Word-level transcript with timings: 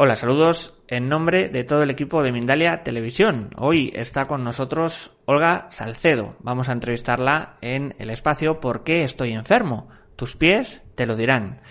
Hola, 0.00 0.14
saludos 0.14 0.80
en 0.86 1.08
nombre 1.08 1.48
de 1.48 1.64
todo 1.64 1.82
el 1.82 1.90
equipo 1.90 2.22
de 2.22 2.30
Mindalia 2.30 2.84
Televisión. 2.84 3.50
Hoy 3.56 3.90
está 3.96 4.26
con 4.26 4.44
nosotros 4.44 5.18
Olga 5.24 5.66
Salcedo. 5.72 6.36
Vamos 6.38 6.68
a 6.68 6.72
entrevistarla 6.72 7.56
en 7.62 7.96
el 7.98 8.10
espacio 8.10 8.60
¿Por 8.60 8.84
qué 8.84 9.02
estoy 9.02 9.32
enfermo? 9.32 9.88
Tus 10.14 10.36
pies 10.36 10.84
te 10.94 11.04
lo 11.04 11.16
dirán. 11.16 11.62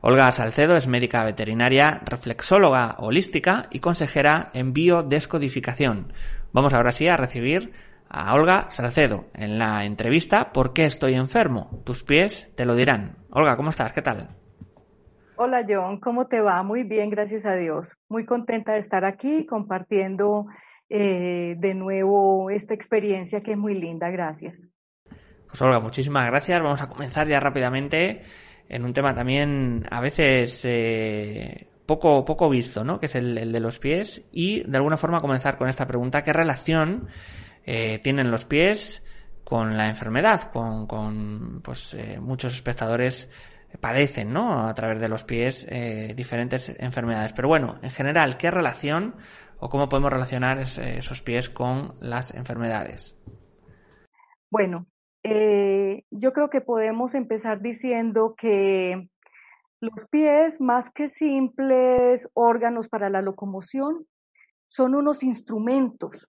Olga 0.00 0.32
Salcedo 0.32 0.74
es 0.74 0.88
médica 0.88 1.22
veterinaria, 1.22 2.02
reflexóloga 2.04 2.96
holística 2.98 3.68
y 3.70 3.78
consejera 3.78 4.50
en 4.52 4.72
biodescodificación. 4.72 6.12
Vamos 6.52 6.74
ahora 6.74 6.90
sí 6.90 7.06
a 7.06 7.16
recibir 7.16 7.70
a 8.08 8.34
Olga 8.34 8.66
Salcedo 8.70 9.26
en 9.32 9.60
la 9.60 9.84
entrevista 9.84 10.52
¿Por 10.52 10.72
qué 10.72 10.86
estoy 10.86 11.14
enfermo? 11.14 11.84
Tus 11.84 12.02
pies 12.02 12.50
te 12.56 12.64
lo 12.64 12.74
dirán. 12.74 13.18
Olga, 13.30 13.56
¿cómo 13.56 13.70
estás? 13.70 13.92
¿Qué 13.92 14.02
tal? 14.02 14.30
Hola 15.38 15.66
John, 15.68 16.00
¿cómo 16.00 16.28
te 16.28 16.40
va? 16.40 16.62
Muy 16.62 16.82
bien, 16.82 17.10
gracias 17.10 17.44
a 17.44 17.54
Dios. 17.56 17.98
Muy 18.08 18.24
contenta 18.24 18.72
de 18.72 18.78
estar 18.78 19.04
aquí 19.04 19.44
compartiendo 19.44 20.46
eh, 20.88 21.56
de 21.58 21.74
nuevo 21.74 22.48
esta 22.48 22.72
experiencia 22.72 23.42
que 23.42 23.52
es 23.52 23.58
muy 23.58 23.74
linda. 23.74 24.08
Gracias. 24.08 24.66
Pues 25.46 25.60
Olga, 25.60 25.78
muchísimas 25.78 26.26
gracias. 26.30 26.62
Vamos 26.62 26.80
a 26.80 26.88
comenzar 26.88 27.28
ya 27.28 27.38
rápidamente 27.38 28.22
en 28.66 28.82
un 28.82 28.94
tema 28.94 29.14
también 29.14 29.84
a 29.90 30.00
veces 30.00 30.64
eh, 30.64 31.68
poco, 31.84 32.24
poco 32.24 32.48
visto, 32.48 32.82
¿no? 32.82 32.98
Que 32.98 33.04
es 33.04 33.14
el, 33.14 33.52
de 33.52 33.60
los 33.60 33.78
pies. 33.78 34.24
Y 34.32 34.62
de 34.62 34.76
alguna 34.78 34.96
forma 34.96 35.20
comenzar 35.20 35.58
con 35.58 35.68
esta 35.68 35.86
pregunta, 35.86 36.22
¿qué 36.22 36.32
relación 36.32 37.08
eh, 37.66 38.00
tienen 38.02 38.30
los 38.30 38.46
pies 38.46 39.04
con 39.44 39.76
la 39.76 39.88
enfermedad? 39.88 40.50
Con, 40.50 40.86
con 40.86 41.60
pues, 41.62 41.94
muchos 42.20 42.54
espectadores 42.54 43.30
padecen, 43.80 44.32
¿no? 44.32 44.66
A 44.66 44.74
través 44.74 45.00
de 45.00 45.08
los 45.08 45.24
pies 45.24 45.66
eh, 45.68 46.14
diferentes 46.16 46.74
enfermedades. 46.78 47.32
Pero 47.32 47.48
bueno, 47.48 47.76
en 47.82 47.90
general, 47.90 48.36
¿qué 48.36 48.50
relación 48.50 49.16
o 49.58 49.68
cómo 49.68 49.88
podemos 49.88 50.12
relacionar 50.12 50.58
esos 50.58 51.22
pies 51.22 51.48
con 51.48 51.94
las 52.00 52.34
enfermedades? 52.34 53.16
Bueno, 54.50 54.86
eh, 55.22 56.04
yo 56.10 56.32
creo 56.32 56.50
que 56.50 56.60
podemos 56.60 57.14
empezar 57.14 57.60
diciendo 57.60 58.34
que 58.36 59.08
los 59.80 60.06
pies, 60.08 60.60
más 60.60 60.90
que 60.90 61.08
simples 61.08 62.28
órganos 62.34 62.88
para 62.88 63.10
la 63.10 63.22
locomoción, 63.22 64.06
son 64.68 64.94
unos 64.94 65.22
instrumentos 65.22 66.28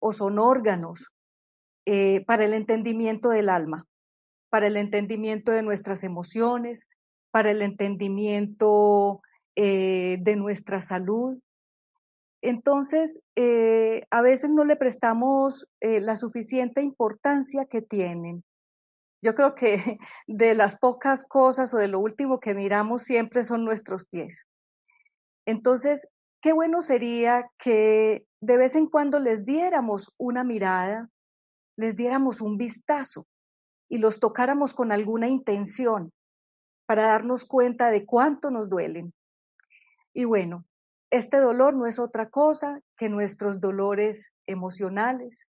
o 0.00 0.12
son 0.12 0.38
órganos 0.38 1.10
eh, 1.86 2.24
para 2.26 2.44
el 2.44 2.54
entendimiento 2.54 3.30
del 3.30 3.48
alma 3.48 3.86
para 4.50 4.66
el 4.66 4.76
entendimiento 4.76 5.52
de 5.52 5.62
nuestras 5.62 6.02
emociones, 6.04 6.88
para 7.30 7.52
el 7.52 7.62
entendimiento 7.62 9.22
eh, 9.56 10.18
de 10.20 10.36
nuestra 10.36 10.80
salud. 10.80 11.38
Entonces, 12.42 13.22
eh, 13.36 14.06
a 14.10 14.22
veces 14.22 14.50
no 14.50 14.64
le 14.64 14.76
prestamos 14.76 15.68
eh, 15.80 16.00
la 16.00 16.16
suficiente 16.16 16.82
importancia 16.82 17.66
que 17.66 17.80
tienen. 17.80 18.42
Yo 19.22 19.34
creo 19.34 19.54
que 19.54 19.98
de 20.26 20.54
las 20.54 20.76
pocas 20.76 21.24
cosas 21.24 21.72
o 21.72 21.78
de 21.78 21.88
lo 21.88 22.00
último 22.00 22.40
que 22.40 22.54
miramos 22.54 23.02
siempre 23.04 23.44
son 23.44 23.64
nuestros 23.64 24.06
pies. 24.06 24.46
Entonces, 25.46 26.08
qué 26.42 26.52
bueno 26.52 26.82
sería 26.82 27.50
que 27.58 28.24
de 28.40 28.56
vez 28.56 28.74
en 28.74 28.86
cuando 28.86 29.18
les 29.18 29.44
diéramos 29.44 30.12
una 30.18 30.42
mirada, 30.42 31.08
les 31.76 31.96
diéramos 31.96 32.40
un 32.40 32.56
vistazo 32.56 33.26
y 33.90 33.98
los 33.98 34.20
tocáramos 34.20 34.72
con 34.72 34.92
alguna 34.92 35.28
intención 35.28 36.12
para 36.86 37.02
darnos 37.02 37.44
cuenta 37.44 37.90
de 37.90 38.06
cuánto 38.06 38.50
nos 38.50 38.70
duelen. 38.70 39.12
Y 40.14 40.24
bueno, 40.24 40.64
este 41.10 41.38
dolor 41.38 41.74
no 41.74 41.86
es 41.86 41.98
otra 41.98 42.30
cosa 42.30 42.80
que 42.96 43.08
nuestros 43.08 43.60
dolores 43.60 44.32
emocionales, 44.46 45.46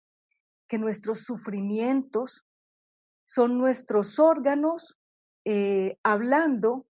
que 0.67 0.77
nuestros 0.77 1.23
sufrimientos 1.23 2.45
son 3.25 3.57
nuestros 3.57 4.19
órganos 4.19 4.97
eh, 5.43 5.97
hablando 6.03 6.85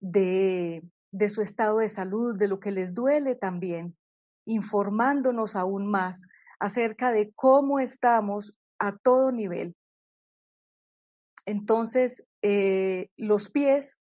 de, 0.00 0.82
de 1.12 1.28
su 1.28 1.42
estado 1.42 1.78
de 1.78 1.88
salud, 1.88 2.36
de 2.36 2.48
lo 2.48 2.58
que 2.58 2.72
les 2.72 2.92
duele 2.92 3.36
también, 3.36 3.96
informándonos 4.46 5.54
aún 5.54 5.86
más 5.86 6.26
acerca 6.58 7.12
de 7.12 7.32
cómo 7.36 7.78
estamos 7.78 8.52
a 8.80 8.96
todo 8.96 9.30
nivel. 9.30 9.76
Entonces, 11.48 12.26
eh, 12.42 13.08
los 13.16 13.50
pies 13.50 13.96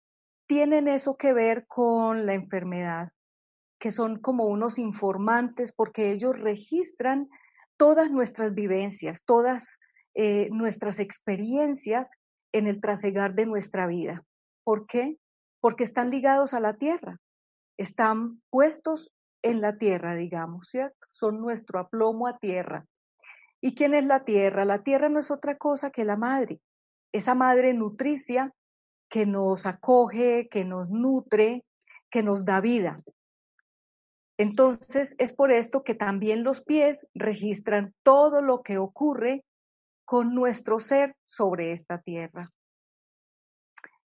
tienen 0.47 0.87
eso 0.87 1.17
que 1.17 1.33
ver 1.33 1.67
con 1.67 2.25
la 2.25 2.35
enfermedad, 2.35 3.11
que 3.81 3.91
son 3.91 4.21
como 4.21 4.45
unos 4.45 4.79
informantes 4.79 5.73
porque 5.73 6.11
ellos 6.11 6.39
registran 6.39 7.27
todas 7.75 8.09
nuestras 8.11 8.53
vivencias, 8.53 9.25
todas 9.25 9.77
eh, 10.13 10.47
nuestras 10.51 11.01
experiencias 11.01 12.11
en 12.53 12.67
el 12.67 12.79
trasegar 12.79 13.35
de 13.35 13.45
nuestra 13.45 13.87
vida. 13.87 14.23
¿Por 14.63 14.87
qué? 14.87 15.17
Porque 15.59 15.83
están 15.83 16.11
ligados 16.11 16.53
a 16.53 16.61
la 16.61 16.77
tierra, 16.77 17.19
están 17.77 18.41
puestos 18.51 19.11
en 19.41 19.59
la 19.59 19.77
tierra, 19.77 20.15
digamos, 20.15 20.69
¿cierto? 20.69 21.07
Son 21.11 21.41
nuestro 21.41 21.79
aplomo 21.79 22.25
a 22.25 22.37
tierra. 22.37 22.85
¿Y 23.59 23.75
quién 23.75 23.95
es 23.95 24.05
la 24.05 24.23
tierra? 24.23 24.63
La 24.63 24.81
tierra 24.81 25.09
no 25.09 25.19
es 25.19 25.29
otra 25.29 25.57
cosa 25.57 25.89
que 25.91 26.05
la 26.05 26.15
madre 26.15 26.61
esa 27.13 27.35
madre 27.35 27.73
nutricia 27.73 28.53
que 29.07 29.25
nos 29.25 29.65
acoge, 29.65 30.49
que 30.49 30.65
nos 30.65 30.91
nutre, 30.91 31.63
que 32.09 32.23
nos 32.23 32.43
da 32.43 32.59
vida. 32.59 32.95
Entonces, 34.37 35.15
es 35.19 35.33
por 35.33 35.51
esto 35.51 35.83
que 35.83 35.93
también 35.93 36.43
los 36.43 36.61
pies 36.61 37.07
registran 37.13 37.93
todo 38.01 38.41
lo 38.41 38.63
que 38.63 38.79
ocurre 38.79 39.45
con 40.05 40.33
nuestro 40.33 40.79
ser 40.79 41.15
sobre 41.25 41.71
esta 41.71 41.99
tierra. 41.99 42.49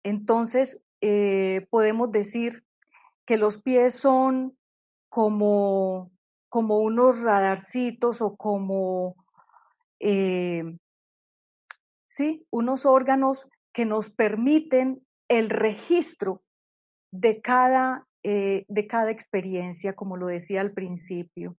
Entonces, 0.05 0.81
eh, 1.01 1.67
podemos 1.71 2.12
decir 2.12 2.65
que 3.27 3.37
los 3.37 3.61
pies 3.61 3.95
son 3.95 4.57
como, 5.09 6.12
como 6.49 6.79
unos 6.79 7.21
radarcitos 7.21 8.23
o 8.23 8.37
como 8.37 9.17
eh, 9.99 10.62
¿sí? 12.12 12.47
Unos 12.50 12.84
órganos 12.84 13.49
que 13.73 13.87
nos 13.87 14.11
permiten 14.11 15.03
el 15.28 15.49
registro 15.49 16.43
de 17.11 17.41
cada, 17.41 18.06
eh, 18.23 18.67
de 18.69 18.87
cada 18.87 19.11
experiencia, 19.11 19.94
como 19.94 20.19
lo 20.19 20.26
decía 20.26 20.61
al 20.61 20.73
principio, 20.73 21.56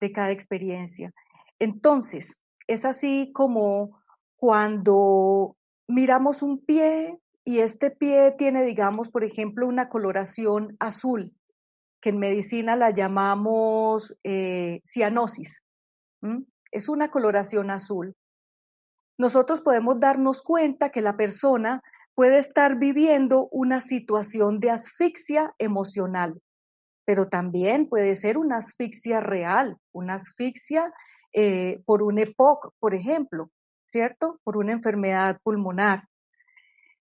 de 0.00 0.12
cada 0.12 0.30
experiencia. 0.30 1.12
Entonces, 1.58 2.36
es 2.68 2.84
así 2.84 3.32
como 3.34 4.00
cuando 4.36 5.56
miramos 5.88 6.42
un 6.42 6.64
pie 6.64 7.18
y 7.44 7.58
este 7.58 7.90
pie 7.90 8.32
tiene, 8.38 8.62
digamos, 8.62 9.10
por 9.10 9.24
ejemplo, 9.24 9.66
una 9.66 9.88
coloración 9.88 10.76
azul, 10.78 11.34
que 12.00 12.10
en 12.10 12.20
medicina 12.20 12.76
la 12.76 12.90
llamamos 12.90 14.16
eh, 14.22 14.80
cianosis. 14.84 15.64
Es 16.70 16.88
una 16.88 17.10
coloración 17.10 17.72
azul 17.72 18.14
nosotros 19.20 19.60
podemos 19.60 20.00
darnos 20.00 20.40
cuenta 20.40 20.88
que 20.88 21.02
la 21.02 21.14
persona 21.14 21.82
puede 22.14 22.38
estar 22.38 22.78
viviendo 22.78 23.48
una 23.52 23.80
situación 23.80 24.60
de 24.60 24.70
asfixia 24.70 25.54
emocional, 25.58 26.40
pero 27.04 27.28
también 27.28 27.86
puede 27.86 28.14
ser 28.14 28.38
una 28.38 28.56
asfixia 28.56 29.20
real, 29.20 29.76
una 29.92 30.14
asfixia 30.14 30.90
eh, 31.34 31.82
por 31.84 32.02
un 32.02 32.18
EPOC, 32.18 32.72
por 32.78 32.94
ejemplo, 32.94 33.50
¿cierto? 33.84 34.40
Por 34.42 34.56
una 34.56 34.72
enfermedad 34.72 35.38
pulmonar. 35.42 36.04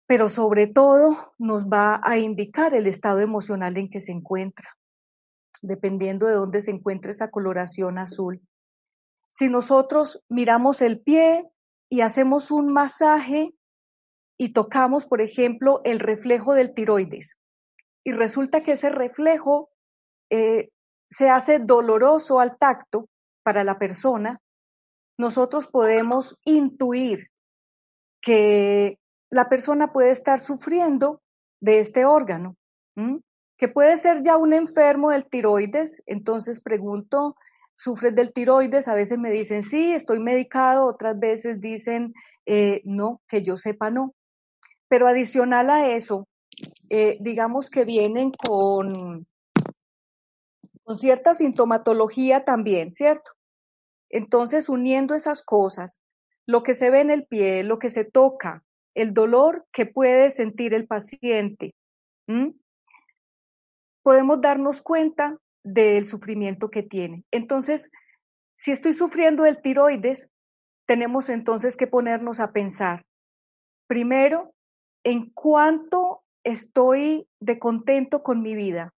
pero 0.08 0.28
sobre 0.28 0.66
todo 0.66 1.32
nos 1.38 1.66
va 1.66 2.00
a 2.02 2.18
indicar 2.18 2.74
el 2.74 2.88
estado 2.88 3.20
emocional 3.20 3.76
en 3.76 3.88
que 3.88 4.00
se 4.00 4.10
encuentra, 4.10 4.76
dependiendo 5.62 6.26
de 6.26 6.34
dónde 6.34 6.62
se 6.62 6.72
encuentre 6.72 7.12
esa 7.12 7.30
coloración 7.30 7.96
azul. 7.96 8.40
Si 9.30 9.48
nosotros 9.48 10.22
miramos 10.28 10.82
el 10.82 11.00
pie 11.00 11.48
y 11.92 12.00
hacemos 12.00 12.50
un 12.50 12.72
masaje 12.72 13.52
y 14.38 14.54
tocamos, 14.54 15.04
por 15.04 15.20
ejemplo, 15.20 15.80
el 15.84 16.00
reflejo 16.00 16.54
del 16.54 16.72
tiroides, 16.72 17.36
y 18.02 18.12
resulta 18.12 18.62
que 18.62 18.72
ese 18.72 18.88
reflejo 18.88 19.68
eh, 20.30 20.70
se 21.10 21.28
hace 21.28 21.58
doloroso 21.58 22.40
al 22.40 22.56
tacto 22.56 23.10
para 23.42 23.62
la 23.62 23.78
persona, 23.78 24.40
nosotros 25.18 25.66
podemos 25.66 26.38
intuir 26.46 27.28
que 28.22 28.98
la 29.28 29.50
persona 29.50 29.92
puede 29.92 30.12
estar 30.12 30.40
sufriendo 30.40 31.20
de 31.60 31.80
este 31.80 32.06
órgano, 32.06 32.56
que 33.58 33.68
puede 33.68 33.98
ser 33.98 34.22
ya 34.22 34.38
un 34.38 34.54
enfermo 34.54 35.10
del 35.10 35.28
tiroides, 35.28 36.02
entonces 36.06 36.62
pregunto, 36.62 37.36
¿sufres 37.74 38.14
del 38.14 38.32
tiroides? 38.32 38.88
A 38.88 38.94
veces 38.94 39.18
me 39.18 39.30
dicen, 39.30 39.62
sí, 39.62 39.92
estoy 39.92 40.20
medicado, 40.20 40.86
otras 40.86 41.18
veces 41.18 41.60
dicen, 41.60 42.14
eh, 42.46 42.82
no, 42.84 43.20
que 43.28 43.42
yo 43.42 43.56
sepa 43.56 43.90
no. 43.90 44.14
Pero 44.88 45.08
adicional 45.08 45.70
a 45.70 45.88
eso, 45.88 46.28
eh, 46.90 47.16
digamos 47.20 47.70
que 47.70 47.84
vienen 47.84 48.32
con, 48.32 49.26
con 50.82 50.96
cierta 50.96 51.34
sintomatología 51.34 52.44
también, 52.44 52.90
¿cierto? 52.90 53.30
Entonces, 54.10 54.68
uniendo 54.68 55.14
esas 55.14 55.42
cosas, 55.42 55.98
lo 56.46 56.62
que 56.62 56.74
se 56.74 56.90
ve 56.90 57.00
en 57.00 57.10
el 57.10 57.26
pie, 57.26 57.64
lo 57.64 57.78
que 57.78 57.88
se 57.88 58.04
toca, 58.04 58.62
el 58.94 59.14
dolor 59.14 59.64
que 59.72 59.86
puede 59.86 60.30
sentir 60.30 60.74
el 60.74 60.86
paciente, 60.86 61.74
podemos 64.02 64.40
darnos 64.40 64.82
cuenta 64.82 65.38
del 65.64 66.06
sufrimiento 66.06 66.70
que 66.70 66.82
tiene. 66.82 67.24
Entonces, 67.30 67.90
si 68.56 68.70
estoy 68.70 68.92
sufriendo 68.92 69.44
del 69.44 69.60
tiroides, 69.60 70.28
tenemos 70.86 71.28
entonces 71.28 71.76
que 71.76 71.86
ponernos 71.86 72.40
a 72.40 72.52
pensar, 72.52 73.04
primero, 73.86 74.52
en 75.04 75.30
cuánto 75.30 76.22
estoy 76.44 77.26
de 77.40 77.58
contento 77.58 78.22
con 78.22 78.42
mi 78.42 78.54
vida, 78.54 78.92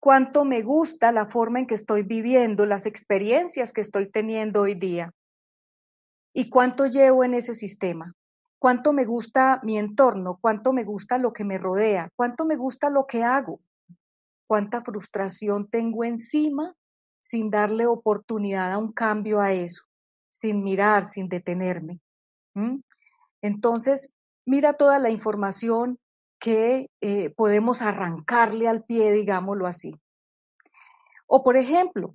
cuánto 0.00 0.44
me 0.44 0.62
gusta 0.62 1.12
la 1.12 1.26
forma 1.26 1.60
en 1.60 1.66
que 1.66 1.74
estoy 1.74 2.02
viviendo, 2.02 2.66
las 2.66 2.86
experiencias 2.86 3.72
que 3.72 3.80
estoy 3.80 4.10
teniendo 4.10 4.62
hoy 4.62 4.74
día 4.74 5.12
y 6.34 6.50
cuánto 6.50 6.86
llevo 6.86 7.24
en 7.24 7.34
ese 7.34 7.54
sistema, 7.54 8.12
cuánto 8.58 8.92
me 8.92 9.04
gusta 9.04 9.60
mi 9.62 9.78
entorno, 9.78 10.38
cuánto 10.40 10.72
me 10.72 10.84
gusta 10.84 11.18
lo 11.18 11.32
que 11.32 11.44
me 11.44 11.58
rodea, 11.58 12.10
cuánto 12.16 12.44
me 12.44 12.56
gusta 12.56 12.90
lo 12.90 13.06
que 13.06 13.22
hago, 13.22 13.60
cuánta 14.52 14.82
frustración 14.82 15.66
tengo 15.66 16.04
encima 16.04 16.74
sin 17.22 17.48
darle 17.48 17.86
oportunidad 17.86 18.70
a 18.70 18.76
un 18.76 18.92
cambio 18.92 19.40
a 19.40 19.50
eso, 19.50 19.84
sin 20.30 20.62
mirar, 20.62 21.06
sin 21.06 21.30
detenerme. 21.30 22.02
Entonces, 23.40 24.12
mira 24.44 24.74
toda 24.74 24.98
la 24.98 25.08
información 25.08 25.98
que 26.38 26.90
eh, 27.00 27.30
podemos 27.30 27.80
arrancarle 27.80 28.68
al 28.68 28.84
pie, 28.84 29.12
digámoslo 29.12 29.66
así. 29.66 29.94
O 31.26 31.42
por 31.42 31.56
ejemplo, 31.56 32.14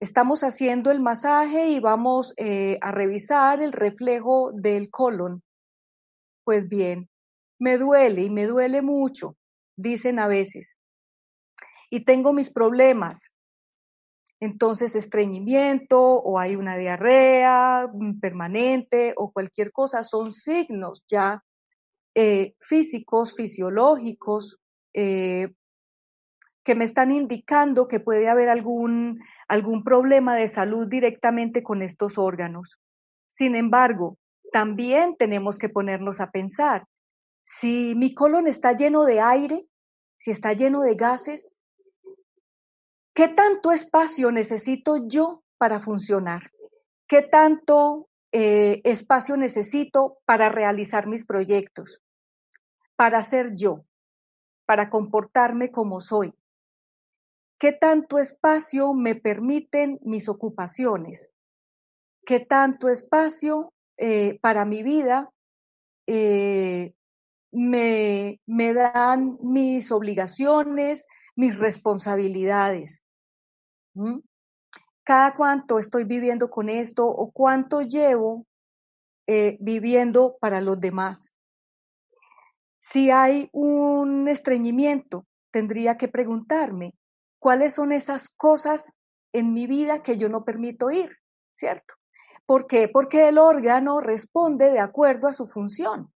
estamos 0.00 0.42
haciendo 0.42 0.90
el 0.90 0.98
masaje 0.98 1.68
y 1.68 1.78
vamos 1.78 2.34
eh, 2.36 2.78
a 2.80 2.90
revisar 2.90 3.62
el 3.62 3.70
reflejo 3.70 4.50
del 4.52 4.90
colon. 4.90 5.40
Pues 6.42 6.68
bien, 6.68 7.08
me 7.60 7.78
duele 7.78 8.24
y 8.24 8.30
me 8.30 8.46
duele 8.46 8.82
mucho, 8.82 9.36
dicen 9.76 10.18
a 10.18 10.26
veces. 10.26 10.80
Y 11.90 12.04
tengo 12.04 12.32
mis 12.32 12.50
problemas. 12.50 13.30
Entonces, 14.40 14.96
estreñimiento 14.96 16.00
o 16.00 16.38
hay 16.38 16.56
una 16.56 16.76
diarrea 16.76 17.90
permanente 18.20 19.14
o 19.16 19.32
cualquier 19.32 19.72
cosa 19.72 20.04
son 20.04 20.32
signos 20.32 21.04
ya 21.08 21.42
eh, 22.14 22.54
físicos, 22.60 23.34
fisiológicos, 23.34 24.58
eh, 24.92 25.52
que 26.64 26.74
me 26.74 26.84
están 26.84 27.12
indicando 27.12 27.86
que 27.86 28.00
puede 28.00 28.28
haber 28.28 28.48
algún, 28.48 29.22
algún 29.46 29.84
problema 29.84 30.34
de 30.34 30.48
salud 30.48 30.88
directamente 30.88 31.62
con 31.62 31.80
estos 31.80 32.18
órganos. 32.18 32.78
Sin 33.28 33.54
embargo, 33.54 34.18
también 34.50 35.16
tenemos 35.16 35.58
que 35.58 35.68
ponernos 35.68 36.20
a 36.20 36.30
pensar, 36.30 36.82
si 37.42 37.94
mi 37.94 38.14
colon 38.14 38.48
está 38.48 38.72
lleno 38.72 39.04
de 39.04 39.20
aire, 39.20 39.64
si 40.18 40.32
está 40.32 40.54
lleno 40.54 40.80
de 40.80 40.96
gases, 40.96 41.52
¿qué 43.16 43.26
tanto 43.26 43.72
espacio 43.72 44.30
necesito 44.30 45.08
yo 45.08 45.42
para 45.58 45.80
funcionar? 45.80 46.42
¿Qué 47.08 47.22
tanto 47.22 48.08
eh, 48.30 48.80
espacio 48.84 49.36
necesito 49.36 50.18
para 50.24 50.48
realizar 50.48 51.08
mis 51.08 51.26
proyectos? 51.26 52.02
para 52.96 53.22
ser 53.22 53.54
yo, 53.54 53.84
para 54.64 54.90
comportarme 54.90 55.70
como 55.70 56.00
soy. 56.00 56.34
¿Qué 57.58 57.72
tanto 57.72 58.18
espacio 58.18 58.92
me 58.94 59.14
permiten 59.14 59.98
mis 60.02 60.28
ocupaciones? 60.28 61.30
¿Qué 62.24 62.40
tanto 62.40 62.88
espacio 62.88 63.72
eh, 63.96 64.38
para 64.40 64.64
mi 64.64 64.82
vida 64.82 65.30
eh, 66.06 66.94
me, 67.52 68.40
me 68.46 68.74
dan 68.74 69.38
mis 69.42 69.92
obligaciones, 69.92 71.06
mis 71.34 71.58
responsabilidades? 71.58 73.02
¿Cada 75.04 75.34
cuánto 75.34 75.78
estoy 75.78 76.04
viviendo 76.04 76.50
con 76.50 76.68
esto 76.68 77.06
o 77.06 77.30
cuánto 77.30 77.80
llevo 77.80 78.46
eh, 79.26 79.56
viviendo 79.60 80.36
para 80.40 80.60
los 80.60 80.80
demás? 80.80 81.34
Si 82.78 83.10
hay 83.10 83.48
un 83.52 84.28
estreñimiento, 84.28 85.26
tendría 85.50 85.96
que 85.96 86.08
preguntarme 86.08 86.94
cuáles 87.38 87.74
son 87.74 87.92
esas 87.92 88.28
cosas 88.28 88.92
en 89.32 89.52
mi 89.52 89.66
vida 89.66 90.02
que 90.02 90.18
yo 90.18 90.28
no 90.28 90.44
permito 90.44 90.90
ir, 90.90 91.16
¿cierto? 91.54 91.94
¿Por 92.46 92.66
qué? 92.66 92.88
Porque 92.88 93.28
el 93.28 93.38
órgano 93.38 94.00
responde 94.00 94.70
de 94.70 94.78
acuerdo 94.78 95.28
a 95.28 95.32
su 95.32 95.46
función. 95.46 96.12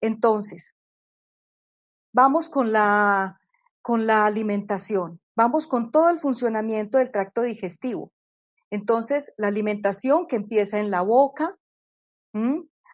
Entonces, 0.00 0.74
vamos 2.12 2.48
con 2.48 2.72
la, 2.72 3.40
con 3.82 4.06
la 4.06 4.24
alimentación, 4.24 5.20
vamos 5.36 5.66
con 5.66 5.90
todo 5.90 6.08
el 6.08 6.18
funcionamiento 6.18 6.98
del 6.98 7.10
tracto 7.10 7.42
digestivo. 7.42 8.12
Entonces, 8.70 9.34
la 9.36 9.48
alimentación 9.48 10.26
que 10.26 10.36
empieza 10.36 10.78
en 10.78 10.90
la 10.90 11.02
boca, 11.02 11.56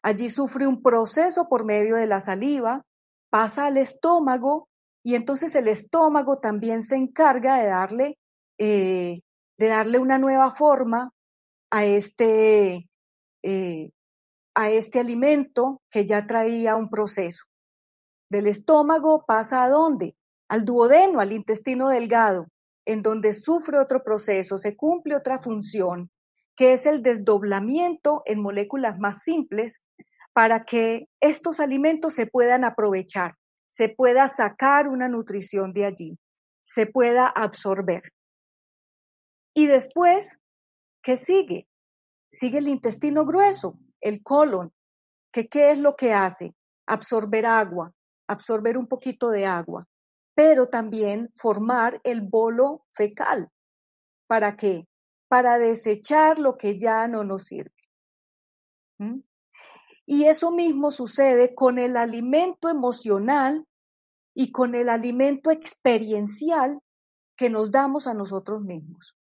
allí 0.02 0.30
sufre 0.30 0.66
un 0.66 0.82
proceso 0.82 1.48
por 1.48 1.64
medio 1.64 1.96
de 1.96 2.06
la 2.06 2.18
saliva, 2.18 2.84
pasa 3.30 3.66
al 3.66 3.76
estómago 3.76 4.68
y 5.04 5.14
entonces 5.14 5.54
el 5.54 5.68
estómago 5.68 6.38
también 6.38 6.82
se 6.82 6.96
encarga 6.96 7.58
de 7.60 7.66
darle, 7.66 8.18
eh, 8.58 9.20
de 9.56 9.66
darle 9.66 9.98
una 9.98 10.18
nueva 10.18 10.50
forma 10.50 11.12
a 11.70 11.84
este, 11.84 12.88
eh, 13.42 13.90
a 14.54 14.70
este 14.70 14.98
alimento 14.98 15.80
que 15.90 16.06
ya 16.06 16.26
traía 16.26 16.76
un 16.76 16.90
proceso. 16.90 17.44
Del 18.30 18.46
estómago 18.48 19.24
pasa 19.26 19.62
a 19.62 19.70
dónde? 19.70 20.16
Al 20.48 20.64
duodeno, 20.64 21.20
al 21.20 21.32
intestino 21.32 21.88
delgado, 21.88 22.46
en 22.86 23.02
donde 23.02 23.34
sufre 23.34 23.78
otro 23.78 24.02
proceso, 24.02 24.56
se 24.56 24.76
cumple 24.76 25.14
otra 25.14 25.38
función, 25.38 26.10
que 26.56 26.72
es 26.72 26.86
el 26.86 27.02
desdoblamiento 27.02 28.22
en 28.24 28.40
moléculas 28.40 28.98
más 28.98 29.22
simples 29.22 29.84
para 30.32 30.64
que 30.64 31.06
estos 31.20 31.60
alimentos 31.60 32.14
se 32.14 32.26
puedan 32.26 32.64
aprovechar, 32.64 33.34
se 33.68 33.90
pueda 33.90 34.26
sacar 34.26 34.88
una 34.88 35.06
nutrición 35.08 35.72
de 35.74 35.84
allí, 35.84 36.18
se 36.62 36.86
pueda 36.86 37.26
absorber. 37.26 38.02
Y 39.54 39.66
después, 39.66 40.38
¿qué 41.02 41.16
sigue? 41.16 41.68
Sigue 42.32 42.58
el 42.58 42.68
intestino 42.68 43.26
grueso, 43.26 43.78
el 44.00 44.22
colon, 44.22 44.72
que 45.30 45.48
qué 45.48 45.72
es 45.72 45.78
lo 45.78 45.94
que 45.94 46.14
hace? 46.14 46.54
Absorber 46.86 47.44
agua, 47.44 47.92
absorber 48.26 48.78
un 48.78 48.86
poquito 48.86 49.30
de 49.30 49.44
agua, 49.44 49.86
pero 50.38 50.68
también 50.68 51.32
formar 51.34 52.00
el 52.04 52.20
bolo 52.20 52.86
fecal. 52.94 53.50
¿Para 54.28 54.56
qué? 54.56 54.86
Para 55.26 55.58
desechar 55.58 56.38
lo 56.38 56.56
que 56.56 56.78
ya 56.78 57.08
no 57.08 57.24
nos 57.24 57.46
sirve. 57.46 57.74
¿Mm? 58.98 59.18
Y 60.06 60.26
eso 60.26 60.52
mismo 60.52 60.92
sucede 60.92 61.56
con 61.56 61.80
el 61.80 61.96
alimento 61.96 62.68
emocional 62.68 63.66
y 64.32 64.52
con 64.52 64.76
el 64.76 64.90
alimento 64.90 65.50
experiencial 65.50 66.78
que 67.36 67.50
nos 67.50 67.72
damos 67.72 68.06
a 68.06 68.14
nosotros 68.14 68.62
mismos. 68.62 69.16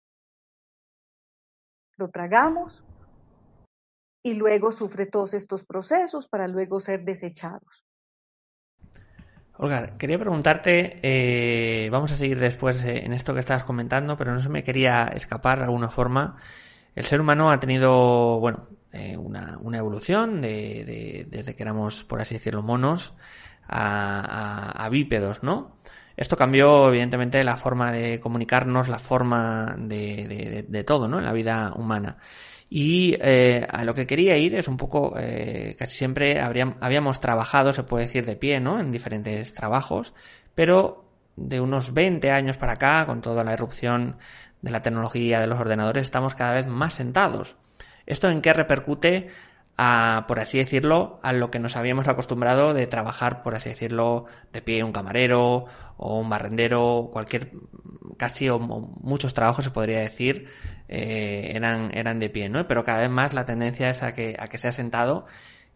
Lo 1.97 2.11
tragamos 2.11 2.83
y 4.21 4.35
luego 4.35 4.71
sufre 4.71 5.07
todos 5.07 5.33
estos 5.33 5.65
procesos 5.65 6.27
para 6.27 6.47
luego 6.47 6.79
ser 6.79 7.05
desechados. 7.05 7.86
Olga, 9.59 9.97
quería 9.97 10.19
preguntarte, 10.19 10.99
eh, 11.01 11.89
vamos 11.89 12.11
a 12.11 12.15
seguir 12.15 12.39
después 12.39 12.83
eh, 12.83 13.05
en 13.05 13.13
esto 13.13 13.33
que 13.33 13.39
estabas 13.39 13.63
comentando, 13.63 14.15
pero 14.15 14.31
no 14.33 14.39
se 14.39 14.49
me 14.49 14.63
quería 14.63 15.05
escapar 15.15 15.57
de 15.57 15.65
alguna 15.65 15.89
forma. 15.89 16.37
El 16.93 17.05
ser 17.05 17.19
humano 17.19 17.49
ha 17.49 17.59
tenido, 17.59 18.39
bueno, 18.39 18.67
eh, 18.91 19.17
una, 19.17 19.59
evolución 19.77 20.41
de, 20.41 21.25
desde 21.27 21.55
que 21.55 21.63
éramos, 21.63 22.03
por 22.03 22.21
así 22.21 22.35
decirlo, 22.35 22.61
monos 22.61 23.15
a, 23.67 24.87
bípedos, 24.91 25.41
¿no? 25.41 25.77
Esto 26.15 26.37
cambió, 26.37 26.89
evidentemente, 26.89 27.43
la 27.43 27.55
forma 27.55 27.91
de 27.91 28.19
comunicarnos, 28.19 28.87
la 28.87 28.99
forma 28.99 29.75
de 29.77 30.83
todo, 30.85 31.07
¿no? 31.07 31.17
En 31.17 31.25
la 31.25 31.33
vida 31.33 31.73
humana. 31.75 32.17
Y 32.69 33.15
eh, 33.21 33.65
a 33.69 33.85
lo 33.85 33.93
que 33.93 34.05
quería 34.05 34.37
ir 34.37 34.55
es 34.55 34.67
un 34.67 34.77
poco, 34.77 35.13
eh, 35.17 35.75
casi 35.79 35.95
siempre 35.95 36.41
habíamos 36.41 37.21
trabajado, 37.21 37.71
se 37.71 37.83
puede 37.83 38.05
decir, 38.05 38.25
de 38.25 38.35
pie, 38.35 38.59
¿no? 38.59 38.79
En 38.79 38.91
diferentes 38.91 39.53
trabajos, 39.53 40.13
pero 40.53 41.05
de 41.37 41.61
unos 41.61 41.93
20 41.93 42.29
años 42.31 42.57
para 42.57 42.73
acá, 42.73 43.05
con 43.05 43.21
toda 43.21 43.43
la 43.43 43.53
erupción 43.53 44.17
de 44.61 44.71
la 44.71 44.81
tecnología 44.81 45.39
de 45.39 45.47
los 45.47 45.59
ordenadores, 45.59 46.03
estamos 46.03 46.35
cada 46.35 46.53
vez 46.53 46.67
más 46.67 46.95
sentados. 46.95 47.55
¿Esto 48.05 48.29
en 48.29 48.41
qué 48.41 48.53
repercute 48.53 49.29
a, 49.77 50.25
por 50.27 50.39
así 50.39 50.57
decirlo, 50.57 51.19
a 51.21 51.33
lo 51.33 51.51
que 51.51 51.59
nos 51.59 51.75
habíamos 51.75 52.07
acostumbrado 52.07 52.73
de 52.73 52.87
trabajar, 52.87 53.43
por 53.43 53.55
así 53.55 53.69
decirlo, 53.69 54.25
de 54.51 54.61
pie 54.61 54.83
un 54.83 54.91
camarero 54.91 55.65
o 55.97 56.19
un 56.19 56.29
barrendero, 56.29 57.09
cualquier, 57.13 57.51
casi 58.17 58.49
o, 58.49 58.59
muchos 58.59 59.33
trabajos 59.33 59.65
se 59.65 59.71
podría 59.71 59.99
decir, 59.99 60.47
eh, 60.87 61.51
eran, 61.53 61.95
eran 61.95 62.19
de 62.19 62.29
pie, 62.29 62.49
¿no? 62.49 62.67
Pero 62.67 62.83
cada 62.83 63.01
vez 63.01 63.09
más 63.11 63.33
la 63.33 63.45
tendencia 63.45 63.89
es 63.91 64.01
a 64.01 64.13
que, 64.13 64.35
a 64.39 64.47
que 64.47 64.57
sea 64.57 64.71
sentado. 64.71 65.25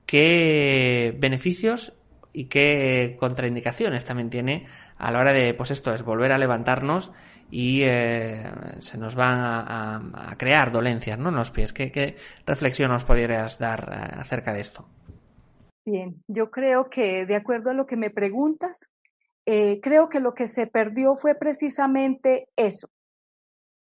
¿Qué 0.08 1.16
beneficios 1.20 1.94
y 2.34 2.46
qué 2.46 3.18
contraindicaciones 3.20 4.06
también 4.06 4.30
tiene 4.30 4.66
a 4.98 5.12
la 5.12 5.20
hora 5.20 5.34
de, 5.34 5.54
pues 5.54 5.72
esto 5.72 5.94
es, 5.94 6.04
volver 6.04 6.32
a 6.32 6.38
levantarnos 6.38 7.12
y 7.50 7.82
eh, 7.84 8.50
se 8.80 8.98
nos 8.98 9.16
van 9.16 9.40
a, 9.42 10.36
crear 10.38 10.72
dolencias 10.72 11.20
¿no? 11.20 11.30
en 11.30 11.36
los 11.36 11.52
pies. 11.52 11.74
¿Qué, 11.74 12.16
reflexión 12.46 12.92
nos 12.92 13.04
podrías 13.04 13.60
dar 13.60 13.80
eh, 13.92 14.20
acerca 14.20 14.54
de 14.54 14.62
esto? 14.62 14.88
Bien, 15.86 16.24
yo 16.28 16.50
creo 16.50 16.90
que 16.90 17.26
de 17.26 17.36
acuerdo 17.36 17.72
a 17.72 17.74
lo 17.74 17.86
que 17.86 17.98
me 17.98 18.10
preguntas, 18.10 18.90
eh, 19.46 19.82
creo 19.82 20.08
que 20.08 20.20
lo 20.20 20.34
que 20.34 20.48
se 20.48 20.68
perdió 20.68 21.16
fue 21.16 21.36
precisamente 21.36 22.48
eso, 22.56 22.88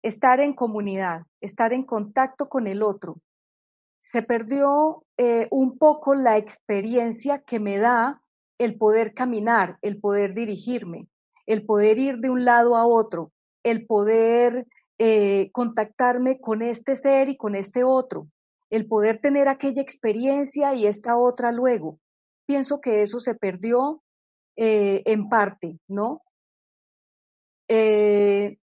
estar 0.01 0.41
en 0.41 0.53
comunidad, 0.53 1.21
estar 1.39 1.71
en 1.71 1.83
contacto 1.83 2.49
con 2.49 2.67
el 2.67 2.83
otro. 2.83 3.17
Se 4.01 4.21
perdió 4.21 5.03
un 5.49 5.77
poco 5.79 6.13
la 6.13 6.37
experiencia 6.37 7.39
que 7.39 7.59
me 7.59 7.79
da 7.79 8.21
el 8.57 8.77
poder 8.77 9.13
caminar, 9.13 9.77
el 9.81 9.99
poder 9.99 10.33
dirigirme, 10.33 11.07
el 11.45 11.65
poder 11.65 11.99
ir 11.99 12.17
de 12.17 12.29
un 12.29 12.45
lado 12.45 12.75
a 12.75 12.85
otro, 12.85 13.31
el 13.63 13.85
poder 13.85 14.65
eh, 14.97 15.49
contactarme 15.51 16.39
con 16.39 16.61
este 16.61 16.95
ser 16.95 17.27
y 17.27 17.35
con 17.35 17.55
este 17.55 17.83
otro, 17.83 18.27
el 18.69 18.87
poder 18.87 19.19
tener 19.19 19.49
aquella 19.49 19.81
experiencia 19.81 20.73
y 20.73 20.85
esta 20.87 21.17
otra 21.17 21.51
luego. 21.51 21.99
Pienso 22.45 22.79
que 22.79 23.01
eso 23.01 23.19
se 23.19 23.35
perdió 23.35 24.01
eh, 24.55 25.03
en 25.05 25.27
parte, 25.27 25.79
¿no? 25.87 26.21
Eh, 27.67 28.57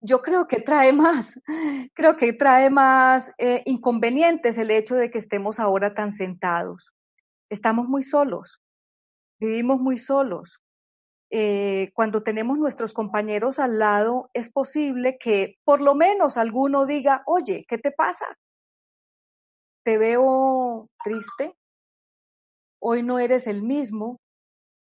yo 0.00 0.22
creo 0.22 0.46
que 0.46 0.60
trae 0.60 0.92
más, 0.92 1.40
creo 1.94 2.16
que 2.16 2.32
trae 2.32 2.70
más 2.70 3.32
inconvenientes 3.64 4.58
el 4.58 4.70
hecho 4.70 4.94
de 4.94 5.10
que 5.10 5.18
estemos 5.18 5.58
ahora 5.58 5.94
tan 5.94 6.12
sentados. 6.12 6.92
Estamos 7.50 7.88
muy 7.88 8.02
solos, 8.02 8.61
vivimos 9.46 9.80
muy 9.80 9.98
solos. 9.98 10.60
Eh, 11.30 11.90
cuando 11.94 12.22
tenemos 12.22 12.58
nuestros 12.58 12.92
compañeros 12.92 13.58
al 13.58 13.78
lado, 13.78 14.30
es 14.34 14.50
posible 14.50 15.16
que 15.18 15.56
por 15.64 15.80
lo 15.80 15.94
menos 15.94 16.36
alguno 16.36 16.86
diga, 16.86 17.22
oye, 17.26 17.64
¿qué 17.68 17.78
te 17.78 17.90
pasa? 17.90 18.26
Te 19.84 19.98
veo 19.98 20.84
triste, 21.02 21.56
hoy 22.80 23.02
no 23.02 23.18
eres 23.18 23.46
el 23.46 23.62
mismo. 23.62 24.20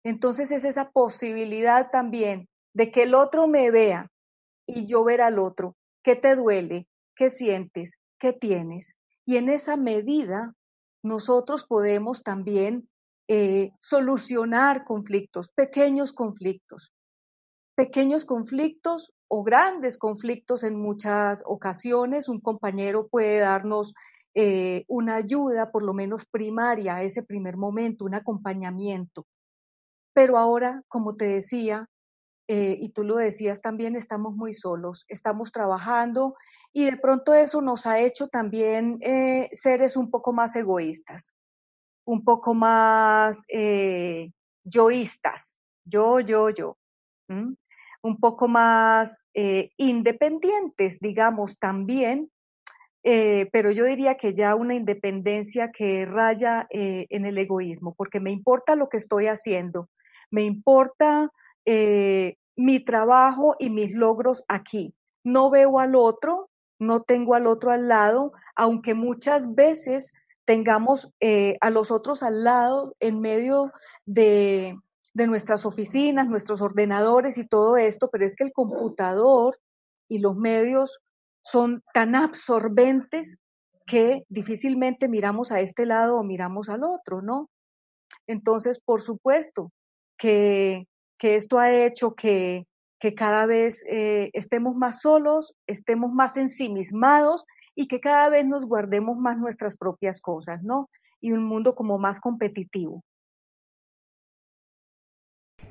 Entonces 0.05 0.53
es 0.53 0.65
esa 0.65 0.91
posibilidad 0.91 1.91
también 1.91 2.49
de 2.75 2.91
que 2.91 3.05
el 3.05 3.15
otro 3.15 3.49
me 3.49 3.71
vea 3.71 4.07
y 4.67 4.87
yo 4.87 5.03
ver 5.03 5.23
al 5.23 5.39
otro. 5.39 5.75
¿Qué 6.05 6.15
te 6.15 6.37
duele? 6.37 6.87
¿Qué 7.17 7.31
sientes? 7.31 7.99
¿Qué 8.21 8.33
tienes? 8.33 8.95
Y 9.25 9.39
en 9.39 9.49
esa 9.49 9.77
medida 9.77 10.53
nosotros 11.03 11.65
podemos 11.65 12.23
también 12.23 12.89
eh, 13.29 13.73
solucionar 13.81 14.85
conflictos, 14.85 15.49
pequeños 15.49 16.13
conflictos, 16.13 16.95
pequeños 17.75 18.25
conflictos 18.25 19.13
o 19.27 19.43
grandes 19.43 19.99
conflictos 19.99 20.63
en 20.63 20.77
muchas 20.77 21.43
ocasiones. 21.45 22.29
Un 22.29 22.41
compañero 22.41 23.09
puede 23.09 23.41
darnos 23.41 23.95
eh, 24.35 24.85
una 24.87 25.17
ayuda, 25.17 25.73
por 25.73 25.83
lo 25.83 25.93
menos 25.93 26.27
primaria, 26.27 26.97
a 26.97 27.03
ese 27.03 27.25
primer 27.25 27.57
momento, 27.57 28.05
un 28.05 28.15
acompañamiento. 28.15 29.27
Pero 30.15 30.39
ahora, 30.39 30.83
como 30.87 31.17
te 31.17 31.25
decía, 31.27 31.89
eh, 32.47 32.79
y 32.81 32.91
tú 32.91 33.03
lo 33.03 33.17
decías 33.17 33.61
también, 33.61 33.97
estamos 33.97 34.37
muy 34.37 34.55
solos, 34.55 35.05
estamos 35.09 35.51
trabajando 35.51 36.37
y 36.73 36.85
de 36.85 36.97
pronto 36.97 37.35
eso 37.35 37.61
nos 37.61 37.87
ha 37.87 37.99
hecho 37.99 38.29
también 38.29 39.01
seres 39.51 39.97
un 39.97 40.11
poco 40.11 40.33
más 40.33 40.55
egoístas 40.55 41.33
un 42.07 42.25
poco 42.25 42.55
más 42.55 43.45
eh, 43.49 44.31
yoístas, 44.65 45.57
yo, 45.85 46.21
yo, 46.21 46.51
yo, 46.51 46.79
un 47.29 48.21
poco 48.21 48.49
más 48.49 49.19
eh, 49.35 49.71
independientes, 49.77 51.01
digamos, 51.01 51.59
también, 51.59 52.31
eh, 53.03 53.49
pero 53.53 53.71
yo 53.71 53.85
diría 53.85 54.17
que 54.17 54.35
ya 54.35 54.55
una 54.55 54.75
independencia 54.75 55.71
que 55.71 56.07
raya 56.07 56.67
en 56.71 57.25
el 57.25 57.39
egoísmo, 57.39 57.95
porque 57.95 58.21
me 58.21 58.31
importa 58.31 58.75
lo 58.77 58.89
que 58.89 58.97
estoy 58.97 59.27
haciendo, 59.27 59.89
me 60.31 60.43
importa 60.43 61.31
mi 61.65 62.85
trabajo 62.85 63.57
y 63.59 63.71
mis 63.71 63.95
logros 63.95 64.45
aquí. 64.49 64.95
No 65.25 65.51
veo 65.51 65.79
al 65.81 65.95
otro, 65.97 66.51
no 66.79 67.03
tengo 67.03 67.35
al 67.35 67.47
otro 67.47 67.71
al 67.73 67.89
lado, 67.89 68.33
aunque 68.55 68.95
muchas 68.95 69.55
veces 69.55 70.13
tengamos 70.47 71.13
eh, 71.21 71.59
a 71.61 71.71
los 71.71 71.91
otros 71.91 72.23
al 72.23 72.45
lado 72.45 72.95
en 73.01 73.21
medio 73.21 73.73
de, 74.07 74.79
de 75.13 75.27
nuestras 75.27 75.67
oficinas, 75.67 76.29
nuestros 76.29 76.63
ordenadores 76.63 77.37
y 77.37 77.47
todo 77.47 77.77
esto, 77.77 78.09
pero 78.11 78.25
es 78.25 78.37
que 78.37 78.45
el 78.45 78.53
computador 78.53 79.59
y 80.09 80.21
los 80.21 80.37
medios 80.37 81.01
son 81.43 81.83
tan 81.93 82.15
absorbentes 82.15 83.39
que 83.87 84.25
difícilmente 84.29 85.09
miramos 85.09 85.53
a 85.53 85.61
este 85.61 85.85
lado 85.85 86.17
o 86.17 86.25
miramos 86.25 86.69
al 86.69 86.85
otro, 86.85 87.23
¿no? 87.23 87.51
Entonces, 88.27 88.81
por 88.81 89.03
supuesto 89.03 89.73
que, 90.17 90.87
que 91.19 91.37
esto 91.37 91.59
ha 91.59 91.73
hecho 91.73 92.15
que, 92.15 92.67
que 93.01 93.15
cada 93.15 93.47
vez 93.47 93.85
eh, 93.89 94.31
estemos 94.33 94.77
más 94.77 95.01
solos, 95.01 95.55
estemos 95.67 96.13
más 96.13 96.37
ensimismados 96.37 97.45
y 97.77 97.87
que 97.87 98.01
cada 98.01 98.29
vez 98.31 98.45
nos 98.45 98.65
guardemos 98.65 99.17
más 99.19 99.39
nuestras 99.39 99.77
propias 99.77 100.21
cosas, 100.21 100.63
¿no? 100.65 100.89
Y 101.21 101.33
un 101.33 101.45
mundo 101.45 101.75
como 101.75 101.99
más 101.99 102.19
competitivo. 102.19 103.05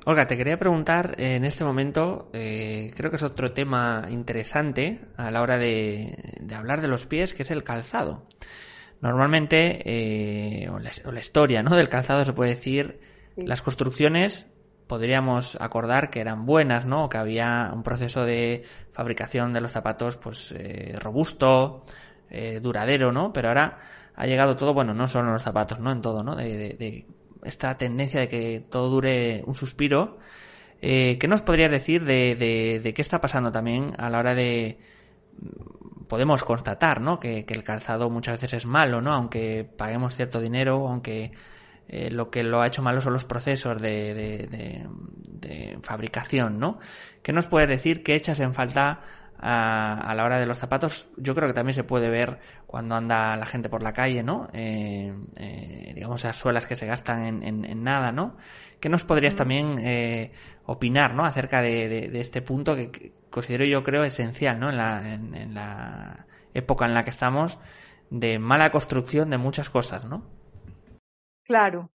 Olga, 0.04 0.26
te 0.28 0.36
quería 0.36 0.58
preguntar 0.58 1.16
en 1.18 1.44
este 1.44 1.64
momento, 1.64 2.30
eh, 2.32 2.92
creo 2.94 3.10
que 3.10 3.16
es 3.16 3.22
otro 3.24 3.52
tema 3.52 4.06
interesante 4.08 5.00
a 5.16 5.32
la 5.32 5.42
hora 5.42 5.58
de, 5.58 6.16
hablar 6.54 6.80
de 6.80 6.88
los 6.88 7.06
pies, 7.06 7.34
que 7.34 7.42
es 7.42 7.50
el 7.50 7.64
calzado. 7.64 8.26
Normalmente, 9.00 9.82
eh, 9.84 10.68
o, 10.68 10.78
la, 10.78 11.20
historia 11.20 11.62
¿no? 11.62 11.76
del 11.76 11.88
calzado 11.88 12.24
se 12.24 12.32
puede 12.32 12.50
decir, 12.50 13.00
las 13.36 13.62
construcciones 13.62 14.46
podríamos 14.86 15.56
acordar 15.60 16.10
que 16.10 16.20
eran 16.20 16.46
buenas, 16.46 16.86
¿no? 16.86 17.08
Que 17.08 17.18
había 17.18 17.70
un 17.74 17.82
proceso 17.82 18.24
de 18.24 18.64
fabricación 18.92 19.52
de 19.52 19.60
los 19.60 19.72
zapatos, 19.72 20.16
pues, 20.16 20.52
eh, 20.56 20.96
robusto, 20.98 21.82
eh, 22.30 22.60
duradero, 22.62 23.12
¿no? 23.12 23.32
Pero 23.32 23.48
ahora 23.48 23.78
ha 24.14 24.26
llegado 24.26 24.56
todo, 24.56 24.74
bueno, 24.74 24.94
no 24.94 25.08
solo 25.08 25.28
en 25.28 25.34
los 25.34 25.42
zapatos, 25.42 25.80
¿no? 25.80 25.92
En 25.92 26.00
todo, 26.00 26.22
¿no? 26.22 26.36
De, 26.36 27.06
esta 27.42 27.76
tendencia 27.78 28.20
de 28.20 28.28
que 28.28 28.64
todo 28.68 28.90
dure 28.90 29.42
un 29.46 29.54
suspiro. 29.54 30.18
Eh, 30.82 31.16
¿Qué 31.18 31.28
nos 31.28 31.42
podrías 31.42 31.70
decir 31.70 32.04
de, 32.04 32.34
de, 32.82 32.94
qué 32.94 33.02
está 33.02 33.20
pasando 33.20 33.52
también 33.52 33.92
a 33.98 34.10
la 34.10 34.18
hora 34.18 34.34
de... 34.34 34.78
Podemos 36.08 36.44
constatar, 36.44 37.00
¿no? 37.00 37.18
Que, 37.20 37.44
que 37.44 37.54
el 37.54 37.64
calzado 37.64 38.10
muchas 38.10 38.40
veces 38.40 38.54
es 38.54 38.66
malo, 38.66 39.00
¿no? 39.00 39.12
Aunque 39.12 39.64
paguemos 39.64 40.14
cierto 40.14 40.40
dinero, 40.40 40.88
aunque 40.88 41.32
eh, 41.88 42.10
lo 42.10 42.30
que 42.30 42.42
lo 42.42 42.60
ha 42.60 42.66
hecho 42.66 42.82
malo 42.82 43.00
son 43.00 43.12
los 43.12 43.24
procesos 43.24 43.80
de, 43.80 44.14
de, 44.14 45.78
fabricación, 45.82 46.58
¿no? 46.58 46.78
¿Qué 47.22 47.32
nos 47.32 47.46
puedes 47.46 47.68
decir? 47.68 48.02
¿Qué 48.02 48.14
echas 48.14 48.40
en 48.40 48.54
falta 48.54 49.00
a, 49.38 50.14
la 50.14 50.24
hora 50.24 50.38
de 50.38 50.46
los 50.46 50.58
zapatos, 50.58 51.08
yo 51.16 51.34
creo 51.34 51.48
que 51.48 51.54
también 51.54 51.74
se 51.74 51.84
puede 51.84 52.08
ver 52.08 52.38
cuando 52.66 52.94
anda 52.94 53.36
la 53.36 53.46
gente 53.46 53.68
por 53.68 53.82
la 53.82 53.92
calle, 53.92 54.22
¿no? 54.22 54.48
Eh, 54.52 55.12
eh, 55.36 55.92
digamos, 55.94 56.22
esas 56.24 56.36
suelas 56.36 56.66
que 56.66 56.76
se 56.76 56.86
gastan 56.86 57.42
en, 57.42 57.84
nada, 57.84 58.12
¿no? 58.12 58.36
¿Qué 58.80 58.88
nos 58.88 59.04
podrías 59.04 59.36
también 59.36 59.78
eh, 59.80 60.32
opinar, 60.64 61.14
¿no? 61.14 61.24
Acerca 61.24 61.60
de, 61.60 62.10
este 62.14 62.42
punto 62.42 62.74
que, 62.74 63.12
considero 63.30 63.64
yo 63.64 63.82
creo 63.84 64.04
esencial, 64.04 64.58
¿no? 64.58 64.70
En 64.70 64.76
la, 64.76 65.14
en 65.14 65.54
la 65.54 66.26
época 66.54 66.86
en 66.86 66.94
la 66.94 67.04
que 67.04 67.10
estamos 67.10 67.58
de 68.10 68.38
mala 68.38 68.70
construcción 68.70 69.30
de 69.30 69.38
muchas 69.38 69.68
cosas, 69.68 70.04
¿no? 70.04 70.24
Claro, 71.46 71.92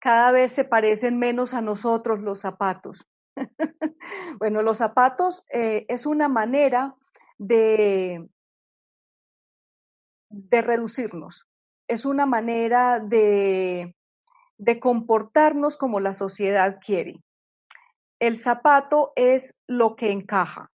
cada 0.00 0.32
vez 0.32 0.52
se 0.52 0.64
parecen 0.64 1.18
menos 1.18 1.52
a 1.52 1.60
nosotros 1.60 2.20
los 2.20 2.40
zapatos. 2.40 3.06
bueno, 4.38 4.62
los 4.62 4.78
zapatos 4.78 5.44
eh, 5.52 5.84
es 5.88 6.06
una 6.06 6.28
manera 6.28 6.94
de, 7.36 8.28
de 10.30 10.62
reducirnos, 10.62 11.46
es 11.86 12.06
una 12.06 12.24
manera 12.24 12.98
de, 12.98 13.94
de 14.56 14.80
comportarnos 14.80 15.76
como 15.76 16.00
la 16.00 16.14
sociedad 16.14 16.78
quiere. 16.84 17.22
El 18.20 18.36
zapato 18.36 19.12
es 19.16 19.56
lo 19.66 19.96
que 19.96 20.10
encaja. 20.10 20.72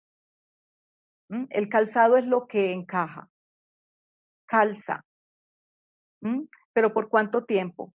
El 1.50 1.68
calzado 1.68 2.16
es 2.16 2.26
lo 2.26 2.46
que 2.46 2.72
encaja. 2.72 3.28
Calza. 4.46 5.04
Pero 6.72 6.92
¿por 6.92 7.08
cuánto 7.08 7.44
tiempo? 7.44 7.92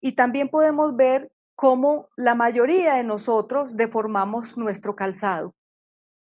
Y 0.00 0.12
también 0.12 0.48
podemos 0.48 0.96
ver 0.96 1.30
cómo 1.54 2.08
la 2.16 2.34
mayoría 2.34 2.94
de 2.94 3.04
nosotros 3.04 3.76
deformamos 3.76 4.56
nuestro 4.56 4.96
calzado, 4.96 5.54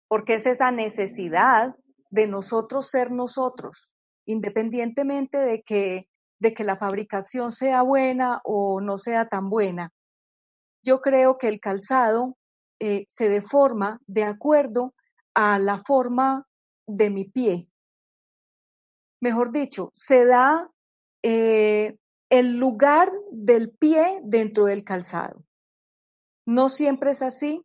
porque 0.07 0.35
es 0.35 0.47
esa 0.47 0.71
necesidad 0.71 1.75
de 2.09 2.27
nosotros 2.27 2.89
ser 2.89 3.11
nosotros, 3.11 3.91
independientemente 4.25 5.37
de 5.37 5.61
que, 5.61 6.09
de 6.39 6.53
que 6.53 6.63
la 6.63 6.77
fabricación 6.77 7.51
sea 7.51 7.83
buena 7.83 8.41
o 8.43 8.81
no 8.81 8.97
sea 8.97 9.27
tan 9.27 9.49
buena. 9.49 9.91
Yo 10.83 11.01
creo 11.01 11.37
que 11.37 11.47
el 11.47 11.59
calzado 11.59 12.35
eh, 12.79 13.05
se 13.07 13.29
deforma 13.29 13.99
de 14.07 14.23
acuerdo 14.23 14.93
a 15.33 15.59
la 15.59 15.77
forma 15.77 16.47
de 16.87 17.09
mi 17.09 17.25
pie. 17.25 17.67
Mejor 19.19 19.51
dicho, 19.51 19.91
se 19.93 20.25
da 20.25 20.69
eh, 21.21 21.97
el 22.29 22.57
lugar 22.57 23.11
del 23.31 23.71
pie 23.71 24.19
dentro 24.23 24.65
del 24.65 24.83
calzado. 24.83 25.43
No 26.45 26.69
siempre 26.69 27.11
es 27.11 27.21
así, 27.21 27.63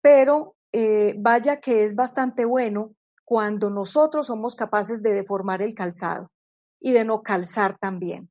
pero 0.00 0.56
eh, 0.72 1.14
vaya 1.18 1.60
que 1.60 1.84
es 1.84 1.94
bastante 1.94 2.44
bueno 2.44 2.94
cuando 3.24 3.70
nosotros 3.70 4.28
somos 4.28 4.54
capaces 4.54 5.02
de 5.02 5.12
deformar 5.12 5.62
el 5.62 5.74
calzado 5.74 6.30
y 6.78 6.92
de 6.92 7.04
no 7.04 7.22
calzar 7.22 7.78
también, 7.78 8.30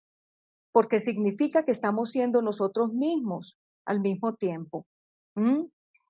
porque 0.72 1.00
significa 1.00 1.66
que 1.66 1.72
estamos 1.72 2.12
siendo 2.12 2.42
nosotros 2.42 2.94
mismos 2.94 3.58
al 3.86 4.00
mismo 4.00 4.36
tiempo 4.36 4.86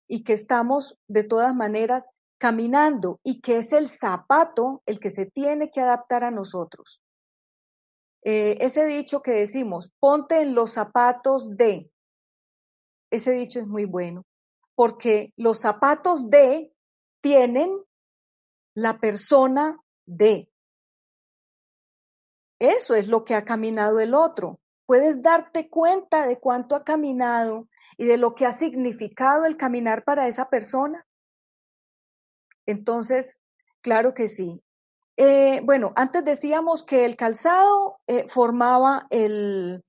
y 0.07 0.23
que 0.23 0.33
estamos 0.33 0.99
de 1.07 1.23
todas 1.23 1.55
maneras 1.55 2.11
caminando 2.37 3.19
y 3.23 3.41
que 3.41 3.57
es 3.57 3.73
el 3.73 3.89
zapato 3.89 4.83
el 4.85 4.99
que 4.99 5.09
se 5.09 5.25
tiene 5.25 5.71
que 5.71 5.81
adaptar 5.81 6.23
a 6.23 6.31
nosotros. 6.31 7.01
Eh, 8.27 8.57
ese 8.59 8.87
dicho 8.87 9.21
que 9.21 9.33
decimos, 9.33 9.91
ponte 9.99 10.41
en 10.41 10.55
los 10.55 10.71
zapatos 10.71 11.55
de, 11.55 11.91
ese 13.11 13.31
dicho 13.33 13.59
es 13.59 13.67
muy 13.67 13.85
bueno, 13.85 14.25
porque 14.73 15.31
los 15.37 15.59
zapatos 15.59 16.27
de 16.31 16.73
tienen 17.21 17.71
la 18.73 18.99
persona 18.99 19.79
de. 20.07 20.49
Eso 22.59 22.95
es 22.95 23.07
lo 23.07 23.23
que 23.23 23.35
ha 23.35 23.45
caminado 23.45 23.99
el 23.99 24.15
otro. 24.15 24.59
Puedes 24.87 25.21
darte 25.21 25.69
cuenta 25.69 26.25
de 26.25 26.39
cuánto 26.39 26.75
ha 26.75 26.83
caminado 26.83 27.67
y 27.95 28.05
de 28.05 28.17
lo 28.17 28.33
que 28.33 28.47
ha 28.47 28.51
significado 28.51 29.45
el 29.45 29.55
caminar 29.55 30.03
para 30.03 30.27
esa 30.27 30.49
persona. 30.49 31.05
Entonces, 32.65 33.39
claro 33.81 34.15
que 34.15 34.27
sí. 34.27 34.63
Eh, 35.17 35.61
bueno, 35.63 35.93
antes 35.95 36.25
decíamos 36.25 36.83
que 36.83 37.05
el 37.05 37.15
calzado 37.15 37.99
eh, 38.05 38.27
formaba 38.27 39.07
el, 39.09 39.83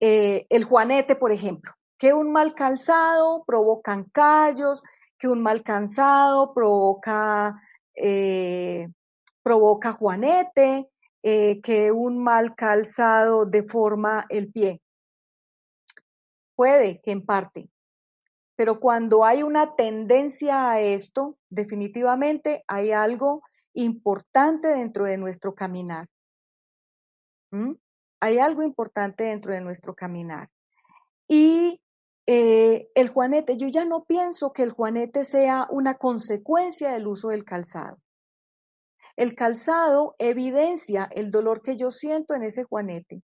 eh, 0.00 0.46
el 0.48 0.64
juanete, 0.64 1.16
por 1.16 1.32
ejemplo, 1.32 1.72
que 1.98 2.14
un 2.14 2.32
mal 2.32 2.54
calzado 2.54 3.44
provoca 3.44 4.02
callos, 4.10 4.82
que 5.18 5.28
un 5.28 5.42
mal 5.42 5.62
calzado 5.62 6.54
provoca, 6.54 7.60
provoca 9.42 9.92
juanete, 9.92 10.88
que 11.22 11.92
un 11.92 12.24
mal 12.24 12.54
calzado 12.54 13.44
deforma 13.44 14.24
el 14.30 14.50
pie. 14.50 14.80
Puede 16.56 17.02
que 17.02 17.10
en 17.10 17.26
parte, 17.26 17.68
pero 18.56 18.80
cuando 18.80 19.26
hay 19.26 19.42
una 19.42 19.76
tendencia 19.76 20.70
a 20.70 20.80
esto, 20.80 21.36
definitivamente 21.50 22.64
hay 22.66 22.92
algo 22.92 23.42
importante 23.74 24.68
dentro 24.68 25.04
de 25.04 25.16
nuestro 25.16 25.54
caminar. 25.54 26.08
Hay 28.20 28.38
algo 28.38 28.62
importante 28.62 29.24
dentro 29.24 29.52
de 29.52 29.60
nuestro 29.60 29.94
caminar. 29.94 30.48
Y 31.26 31.80
eh, 32.26 32.88
el 32.94 33.08
juanete, 33.08 33.56
yo 33.56 33.68
ya 33.68 33.84
no 33.84 34.04
pienso 34.04 34.52
que 34.52 34.62
el 34.62 34.72
juanete 34.72 35.24
sea 35.24 35.66
una 35.70 35.94
consecuencia 35.94 36.90
del 36.92 37.06
uso 37.06 37.28
del 37.28 37.44
calzado. 37.44 37.98
El 39.16 39.34
calzado 39.34 40.14
evidencia 40.18 41.08
el 41.10 41.30
dolor 41.30 41.62
que 41.62 41.76
yo 41.76 41.90
siento 41.90 42.34
en 42.34 42.42
ese 42.42 42.64
juanete, 42.64 43.22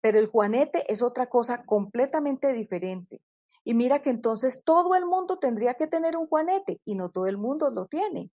pero 0.00 0.18
el 0.18 0.26
juanete 0.26 0.90
es 0.90 1.02
otra 1.02 1.26
cosa 1.28 1.62
completamente 1.64 2.52
diferente. 2.52 3.20
Y 3.64 3.74
mira 3.74 4.00
que 4.00 4.10
entonces 4.10 4.62
todo 4.64 4.94
el 4.94 5.04
mundo 5.04 5.38
tendría 5.38 5.74
que 5.74 5.86
tener 5.86 6.16
un 6.16 6.26
juanete 6.26 6.80
y 6.84 6.94
no 6.94 7.10
todo 7.10 7.26
el 7.26 7.36
mundo 7.36 7.70
lo 7.70 7.86
tiene. 7.86 8.30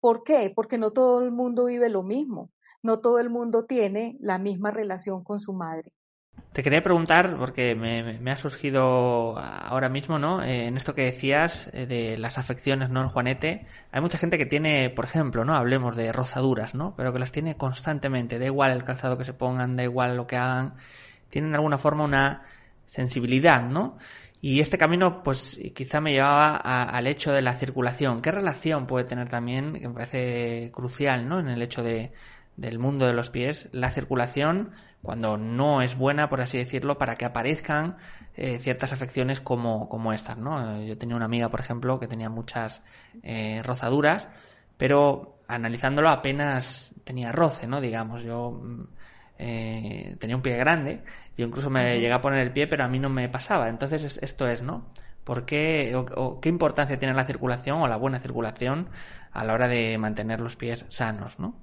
¿Por 0.00 0.22
qué? 0.22 0.52
Porque 0.54 0.78
no 0.78 0.92
todo 0.92 1.22
el 1.22 1.30
mundo 1.30 1.66
vive 1.66 1.88
lo 1.88 2.02
mismo, 2.02 2.50
no 2.82 3.00
todo 3.00 3.18
el 3.18 3.30
mundo 3.30 3.64
tiene 3.64 4.16
la 4.20 4.38
misma 4.38 4.70
relación 4.70 5.24
con 5.24 5.40
su 5.40 5.52
madre. 5.52 5.92
Te 6.52 6.62
quería 6.62 6.82
preguntar, 6.82 7.36
porque 7.36 7.74
me, 7.74 8.30
ha 8.30 8.36
surgido 8.36 9.36
ahora 9.36 9.88
mismo, 9.88 10.20
¿no? 10.20 10.42
Eh, 10.42 10.66
en 10.66 10.76
esto 10.76 10.94
que 10.94 11.02
decías 11.02 11.68
eh, 11.72 11.86
de 11.86 12.16
las 12.16 12.38
afecciones, 12.38 12.90
¿no? 12.90 13.02
En 13.02 13.08
Juanete, 13.08 13.66
hay 13.90 14.00
mucha 14.00 14.18
gente 14.18 14.38
que 14.38 14.46
tiene, 14.46 14.90
por 14.90 15.04
ejemplo, 15.04 15.44
¿no? 15.44 15.56
Hablemos 15.56 15.96
de 15.96 16.12
rozaduras, 16.12 16.74
¿no? 16.74 16.94
Pero 16.96 17.12
que 17.12 17.18
las 17.18 17.32
tiene 17.32 17.56
constantemente, 17.56 18.38
da 18.38 18.46
igual 18.46 18.70
el 18.70 18.84
calzado 18.84 19.18
que 19.18 19.24
se 19.24 19.32
pongan, 19.32 19.74
da 19.74 19.82
igual 19.82 20.16
lo 20.16 20.28
que 20.28 20.36
hagan, 20.36 20.74
tienen 21.28 21.50
de 21.50 21.56
alguna 21.56 21.78
forma 21.78 22.04
una 22.04 22.42
sensibilidad, 22.86 23.62
¿no? 23.62 23.98
Y 24.46 24.60
este 24.60 24.76
camino, 24.76 25.22
pues 25.22 25.58
quizá 25.74 26.02
me 26.02 26.12
llevaba 26.12 26.56
al 26.58 27.06
hecho 27.06 27.32
de 27.32 27.40
la 27.40 27.54
circulación. 27.54 28.20
¿Qué 28.20 28.30
relación 28.30 28.86
puede 28.86 29.06
tener 29.06 29.26
también, 29.26 29.72
que 29.72 29.88
me 29.88 29.94
parece 29.94 30.70
crucial, 30.70 31.26
¿no? 31.26 31.40
En 31.40 31.48
el 31.48 31.62
hecho 31.62 31.82
de, 31.82 32.12
del 32.54 32.78
mundo 32.78 33.06
de 33.06 33.14
los 33.14 33.30
pies, 33.30 33.70
la 33.72 33.90
circulación 33.90 34.72
cuando 35.00 35.38
no 35.38 35.80
es 35.80 35.96
buena, 35.96 36.28
por 36.28 36.42
así 36.42 36.58
decirlo, 36.58 36.98
para 36.98 37.14
que 37.16 37.24
aparezcan 37.24 37.96
eh, 38.36 38.58
ciertas 38.58 38.92
afecciones 38.92 39.40
como, 39.40 39.88
como 39.88 40.12
estas, 40.12 40.36
¿no? 40.36 40.78
Yo 40.82 40.98
tenía 40.98 41.16
una 41.16 41.24
amiga, 41.24 41.48
por 41.48 41.60
ejemplo, 41.60 41.98
que 41.98 42.06
tenía 42.06 42.28
muchas 42.28 42.82
eh, 43.22 43.62
rozaduras, 43.64 44.28
pero 44.76 45.38
analizándolo 45.48 46.10
apenas 46.10 46.92
tenía 47.04 47.32
roce, 47.32 47.66
¿no? 47.66 47.80
Digamos, 47.80 48.22
yo 48.22 48.50
mm, 48.50 48.88
eh, 49.38 50.16
tenía 50.20 50.36
un 50.36 50.42
pie 50.42 50.56
grande, 50.56 51.02
yo 51.36 51.46
incluso 51.46 51.70
me 51.70 51.98
llegué 51.98 52.12
a 52.12 52.20
poner 52.20 52.40
el 52.40 52.52
pie, 52.52 52.66
pero 52.66 52.84
a 52.84 52.88
mí 52.88 52.98
no 52.98 53.08
me 53.08 53.28
pasaba. 53.28 53.68
Entonces 53.68 54.18
esto 54.22 54.46
es, 54.46 54.62
¿no? 54.62 54.86
¿Por 55.24 55.46
qué 55.46 55.94
o, 55.96 56.40
qué 56.40 56.48
importancia 56.48 56.98
tiene 56.98 57.14
la 57.14 57.24
circulación 57.24 57.80
o 57.80 57.88
la 57.88 57.96
buena 57.96 58.18
circulación 58.18 58.88
a 59.32 59.44
la 59.44 59.54
hora 59.54 59.68
de 59.68 59.96
mantener 59.98 60.40
los 60.40 60.56
pies 60.56 60.84
sanos, 60.88 61.38
¿no? 61.38 61.54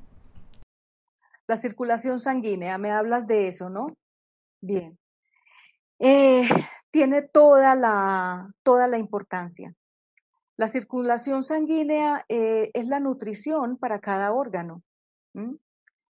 La 1.48 1.58
circulación 1.58 2.20
sanguínea, 2.20 2.78
me 2.78 2.92
hablas 2.92 3.28
de 3.28 3.48
eso, 3.48 3.70
¿no? 3.70 3.96
Bien. 4.62 4.98
Eh, 6.00 6.48
tiene 6.92 7.22
toda 7.22 7.76
la, 7.76 8.52
toda 8.64 8.88
la 8.88 8.98
importancia. 8.98 9.74
La 10.58 10.68
circulación 10.68 11.44
sanguínea 11.44 12.26
eh, 12.30 12.72
es 12.74 12.88
la 12.88 13.00
nutrición 13.00 13.78
para 13.78 14.00
cada 14.00 14.32
órgano. 14.32 14.84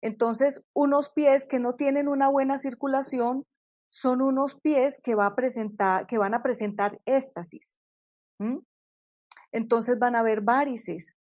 Entonces, 0.05 0.63
unos 0.75 1.09
pies 1.09 1.47
que 1.47 1.57
no 1.57 1.73
tienen 1.73 2.07
una 2.07 2.29
buena 2.29 2.59
circulación 2.59 3.43
son 3.89 4.21
unos 4.21 4.53
pies 4.53 5.01
que, 5.03 5.15
van 5.15 6.33
a 6.35 6.43
presentar 6.43 7.01
éstasis. 7.05 7.75
Entonces 9.51 9.97
van 9.97 10.15
a 10.15 10.19
haber 10.19 10.41
varices. 10.41 11.15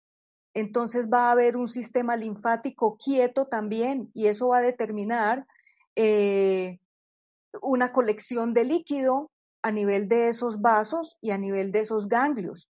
Entonces 0.53 1.09
va 1.11 1.29
a 1.29 1.31
haber 1.31 1.57
un 1.57 1.67
sistema 1.67 2.15
linfático 2.15 2.99
quieto 2.99 3.47
también 3.47 4.11
y 4.13 4.27
eso 4.27 4.49
va 4.49 4.59
a 4.59 4.69
determinar 4.71 5.47
eh, 5.97 6.79
una 7.63 7.91
colección 7.91 8.53
de 8.53 8.65
líquido 8.65 9.31
a 9.63 9.71
nivel 9.71 10.09
de 10.09 10.29
esos 10.29 10.61
vasos 10.61 11.17
y 11.23 11.31
a 11.31 11.39
nivel 11.39 11.73
de 11.73 11.79
esos 11.79 12.07
ganglios. 12.07 12.69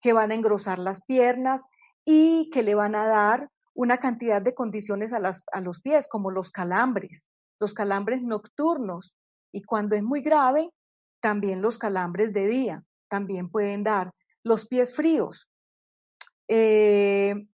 que 0.00 0.14
van 0.14 0.30
a 0.30 0.36
engrosar 0.36 0.78
las 0.78 1.04
piernas 1.04 1.66
y 2.06 2.48
que 2.48 2.62
le 2.62 2.74
van 2.74 2.94
a 2.94 3.06
dar 3.06 3.50
una 3.74 3.98
cantidad 3.98 4.42
de 4.42 4.54
condiciones 4.54 5.12
a, 5.12 5.18
a 5.52 5.60
los 5.60 5.80
pies, 5.80 6.08
como 6.08 6.30
los 6.30 6.50
calambres, 6.50 7.28
los 7.58 7.74
calambres 7.74 8.22
nocturnos. 8.22 9.14
Y 9.52 9.62
cuando 9.62 9.96
es 9.96 10.02
muy 10.02 10.22
grave, 10.22 10.70
también 11.20 11.62
los 11.62 11.78
calambres 11.78 12.32
de 12.32 12.46
día, 12.46 12.84
también 13.08 13.50
pueden 13.50 13.84
dar 13.84 14.12
los 14.42 14.66
pies 14.66 14.94
fríos. 14.94 15.50
Eh, 16.48 17.46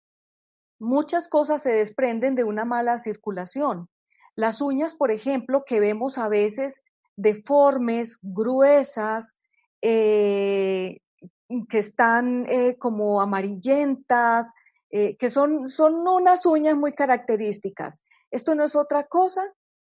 muchas 0.78 1.28
cosas 1.28 1.62
se 1.62 1.72
desprenden 1.72 2.34
de 2.34 2.44
una 2.44 2.64
mala 2.64 2.98
circulación. 2.98 3.88
Las 4.36 4.60
uñas, 4.60 4.94
por 4.94 5.10
ejemplo, 5.10 5.64
que 5.64 5.80
vemos 5.80 6.18
a 6.18 6.28
veces 6.28 6.82
deformes, 7.16 8.18
gruesas, 8.22 9.38
eh, 9.80 11.00
que 11.68 11.78
están 11.78 12.46
eh, 12.48 12.76
como 12.78 13.20
amarillentas, 13.20 14.52
que 15.18 15.28
son, 15.28 15.68
son 15.68 16.06
unas 16.06 16.46
uñas 16.46 16.76
muy 16.76 16.92
características. 16.92 18.04
Esto 18.30 18.54
no 18.54 18.62
es 18.64 18.76
otra 18.76 19.06
cosa 19.08 19.42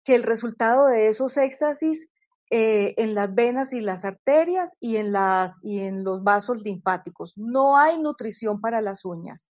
que 0.04 0.14
el 0.14 0.24
resultado 0.24 0.88
de 0.88 1.08
esos 1.08 1.38
éxtasis 1.38 2.08
eh, 2.54 2.94
en 2.98 3.16
las 3.16 3.34
venas 3.34 3.72
y 3.72 3.80
las 3.80 4.04
arterias 4.04 4.76
y 4.80 4.98
en, 4.98 5.14
las, 5.14 5.60
y 5.64 5.80
en 5.80 6.04
los 6.04 6.22
vasos 6.22 6.62
linfáticos. 6.62 7.38
No 7.38 7.78
hay 7.78 7.98
nutrición 7.98 8.60
para 8.60 8.82
las 8.82 9.06
uñas. 9.06 9.50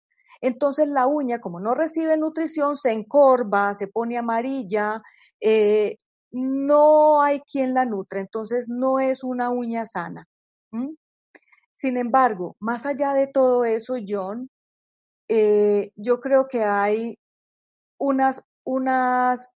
Entonces 0.42 0.88
la 0.88 1.06
uña, 1.06 1.40
como 1.40 1.58
no 1.58 1.74
recibe 1.74 2.16
nutrición, 2.16 2.76
se 2.76 2.92
encorva, 2.92 3.72
se 3.72 3.86
pone 3.86 4.18
amarilla, 4.18 5.00
eh, 5.40 5.96
no 6.32 7.22
hay 7.22 7.40
quien 7.40 7.72
la 7.72 7.84
nutre, 7.84 8.20
entonces 8.20 8.68
no 8.68 9.00
es 9.00 9.24
una 9.24 9.50
uña 9.50 9.86
sana. 9.86 10.26
Sin 11.72 11.96
embargo, 11.96 12.56
más 12.60 12.84
allá 12.86 13.14
de 13.14 13.26
todo 13.26 13.64
eso, 13.64 13.94
John, 14.06 14.50
eh, 15.34 15.92
yo 15.96 16.20
creo 16.20 16.46
que 16.46 16.62
hay 16.62 17.18
unas, 17.98 18.44
unas 18.64 19.50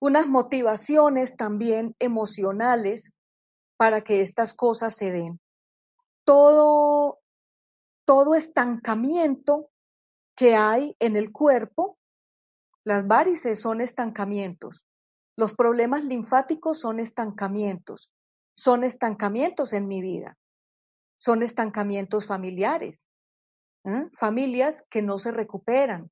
unas 0.00 0.26
motivaciones 0.26 1.36
también 1.36 1.94
emocionales 1.98 3.12
para 3.76 4.02
que 4.02 4.22
estas 4.22 4.54
cosas 4.54 4.96
se 4.96 5.12
den. 5.12 5.38
Todo, 6.24 7.20
todo 8.06 8.34
estancamiento 8.34 9.70
que 10.34 10.54
hay 10.54 10.96
en 10.98 11.16
el 11.16 11.32
cuerpo, 11.32 11.98
las 12.84 13.06
varices 13.06 13.60
son 13.60 13.82
estancamientos, 13.82 14.86
los 15.36 15.54
problemas 15.54 16.04
linfáticos 16.04 16.80
son 16.80 16.98
estancamientos, 16.98 18.10
son 18.56 18.84
estancamientos 18.84 19.74
en 19.74 19.86
mi 19.86 20.00
vida, 20.00 20.38
son 21.18 21.42
estancamientos 21.42 22.26
familiares, 22.26 23.06
¿eh? 23.84 24.08
familias 24.12 24.86
que 24.90 25.02
no 25.02 25.18
se 25.18 25.30
recuperan, 25.30 26.10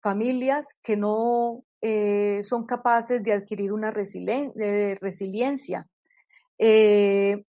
familias 0.00 0.78
que 0.82 0.96
no 0.96 1.64
eh, 1.80 2.42
son 2.42 2.66
capaces 2.66 3.22
de 3.22 3.32
adquirir 3.32 3.72
una 3.72 3.90
resiliencia, 3.90 5.86
eh, 6.58 7.44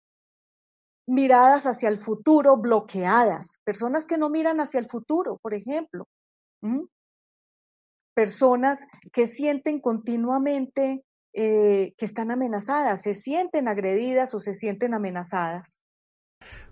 miradas 1.07 1.65
hacia 1.65 1.89
el 1.89 1.97
futuro 1.97 2.57
bloqueadas, 2.57 3.59
personas 3.63 4.05
que 4.05 4.17
no 4.17 4.29
miran 4.29 4.59
hacia 4.59 4.79
el 4.79 4.87
futuro, 4.87 5.39
por 5.41 5.55
ejemplo, 5.55 6.07
personas 8.13 8.85
que 9.11 9.25
sienten 9.25 9.79
continuamente 9.79 11.03
eh, 11.33 11.93
que 11.97 12.05
están 12.05 12.31
amenazadas, 12.31 13.01
se 13.01 13.13
sienten 13.13 13.67
agredidas 13.67 14.33
o 14.33 14.39
se 14.39 14.53
sienten 14.53 14.93
amenazadas. 14.93 15.79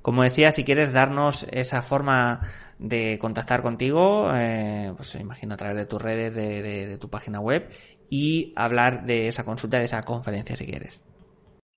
Como 0.08 0.24
decía, 0.24 0.54
si 0.54 0.64
quieres 0.64 0.94
darnos 0.94 1.46
esa 1.52 1.82
forma 1.82 2.40
de 2.80 3.20
contactar 3.20 3.62
contigo, 3.62 4.32
eh, 4.34 4.94
pues 4.96 5.16
imagino 5.16 5.56
a 5.56 5.58
través 5.58 5.76
de 5.76 5.86
tus 5.86 6.02
redes, 6.02 6.34
de, 6.34 6.98
tu 6.98 7.10
página 7.10 7.42
web 7.42 7.70
y 8.10 8.54
hablar 8.56 9.06
de 9.06 9.28
esa 9.28 9.44
consulta, 9.44 9.80
de 9.80 9.84
esa 9.84 10.02
conferencia, 10.04 10.56
si 10.56 10.66
quieres. 10.66 11.04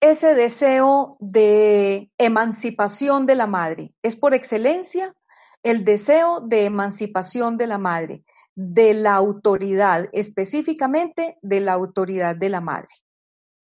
ese 0.00 0.34
deseo 0.34 1.16
de 1.20 2.10
emancipación 2.18 3.26
de 3.26 3.34
la 3.34 3.46
madre. 3.46 3.94
Es 4.02 4.16
por 4.16 4.34
excelencia 4.34 5.14
el 5.62 5.84
deseo 5.84 6.40
de 6.40 6.66
emancipación 6.66 7.56
de 7.56 7.66
la 7.66 7.78
madre, 7.78 8.24
de 8.54 8.94
la 8.94 9.14
autoridad, 9.14 10.08
específicamente 10.12 11.38
de 11.42 11.60
la 11.60 11.72
autoridad 11.72 12.36
de 12.36 12.48
la 12.50 12.60
madre. 12.60 12.90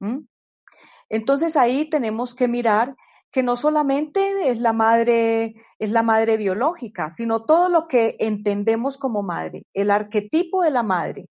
¿Mm? 0.00 0.20
Entonces 1.10 1.56
ahí 1.56 1.90
tenemos 1.90 2.34
que 2.34 2.48
mirar 2.48 2.96
que 3.30 3.42
no 3.42 3.54
solamente 3.54 4.29
es 4.40 4.60
la 4.60 4.72
madre, 4.72 5.54
es 5.78 5.90
la 5.90 6.02
madre 6.02 6.36
biológica, 6.36 7.10
sino 7.10 7.44
todo 7.44 7.68
lo 7.68 7.86
que 7.86 8.16
entendemos 8.18 8.96
como 8.98 9.22
madre, 9.22 9.64
el 9.74 9.90
arquetipo 9.90 10.62
de 10.62 10.70
la 10.70 10.82
madre, 10.82 11.28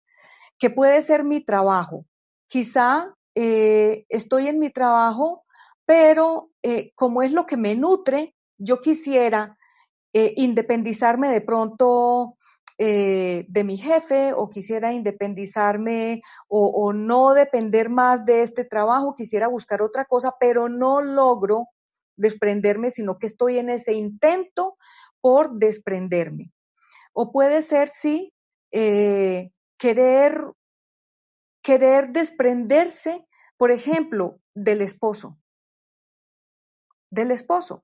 que 0.58 0.70
puede 0.70 1.02
ser 1.02 1.24
mi 1.24 1.44
trabajo. 1.44 2.06
Quizá 2.48 3.13
eh, 3.36 4.06
estoy 4.10 4.48
en 4.48 4.60
mi 4.60 4.70
trabajo, 4.70 5.46
pero 5.86 6.50
eh, 6.62 6.92
como 6.96 7.24
es 7.24 7.34
lo 7.34 7.46
que 7.46 7.58
me 7.58 7.76
nutre, 7.76 8.36
yo 8.58 8.80
quisiera 8.80 9.58
eh, 10.13 10.34
independizarme 10.38 11.30
de 11.30 11.42
pronto 11.42 12.36
de 12.76 13.63
mi 13.63 13.78
jefe 13.78 14.34
o 14.34 14.50
quisiera 14.50 14.92
independizarme 14.92 16.22
o, 16.50 16.66
o, 16.68 16.92
no 16.92 17.34
depender 17.34 17.89
más 17.89 18.26
de 18.26 18.42
este 18.42 18.66
trabajo, 18.66 19.16
quisiera 19.16 19.48
buscar 19.48 19.82
otra 19.82 20.04
cosa, 20.04 20.36
pero 20.38 20.68
no 20.68 21.00
logro 21.00 21.70
desprenderme, 22.15 22.89
sino 22.89 23.17
que 23.17 23.28
estoy 23.28 23.58
en 23.58 23.69
ese 23.69 23.93
intento 23.93 24.78
por 25.21 25.54
desprenderme. 25.54 26.52
O 27.13 27.32
puede 27.32 27.62
ser, 27.62 27.89
sí, 27.89 28.34
eh, 28.71 29.52
querer, 29.78 30.52
querer 31.62 32.10
desprenderse, 32.10 33.26
por 33.58 33.71
ejemplo, 33.71 34.39
del 34.54 34.82
esposo, 34.82 35.38
del 37.10 37.32
esposo, 37.32 37.84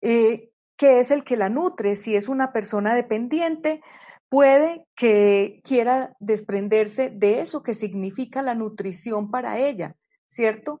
eh, 0.00 0.50
que 0.76 1.00
es 1.00 1.10
el 1.10 1.24
que 1.24 1.36
la 1.36 1.48
nutre. 1.48 1.96
Si 1.96 2.14
es 2.14 2.28
una 2.28 2.52
persona 2.52 2.94
dependiente, 2.94 3.82
puede 4.28 4.86
que 4.94 5.60
quiera 5.64 6.14
desprenderse 6.20 7.10
de 7.10 7.40
eso 7.40 7.62
que 7.62 7.74
significa 7.74 8.42
la 8.42 8.54
nutrición 8.54 9.30
para 9.30 9.58
ella, 9.58 9.96
¿cierto? 10.28 10.80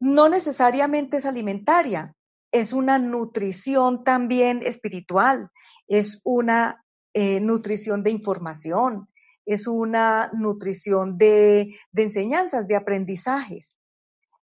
No 0.00 0.28
necesariamente 0.28 1.18
es 1.18 1.26
alimentaria, 1.26 2.14
es 2.52 2.72
una 2.72 2.98
nutrición 2.98 4.04
también 4.04 4.62
espiritual, 4.62 5.50
es 5.86 6.20
una 6.24 6.84
eh, 7.14 7.40
nutrición 7.40 8.02
de 8.02 8.10
información, 8.10 9.08
es 9.44 9.66
una 9.66 10.30
nutrición 10.34 11.16
de, 11.16 11.74
enseñanzas, 11.94 12.68
de 12.68 12.76
aprendizajes. 12.76 13.78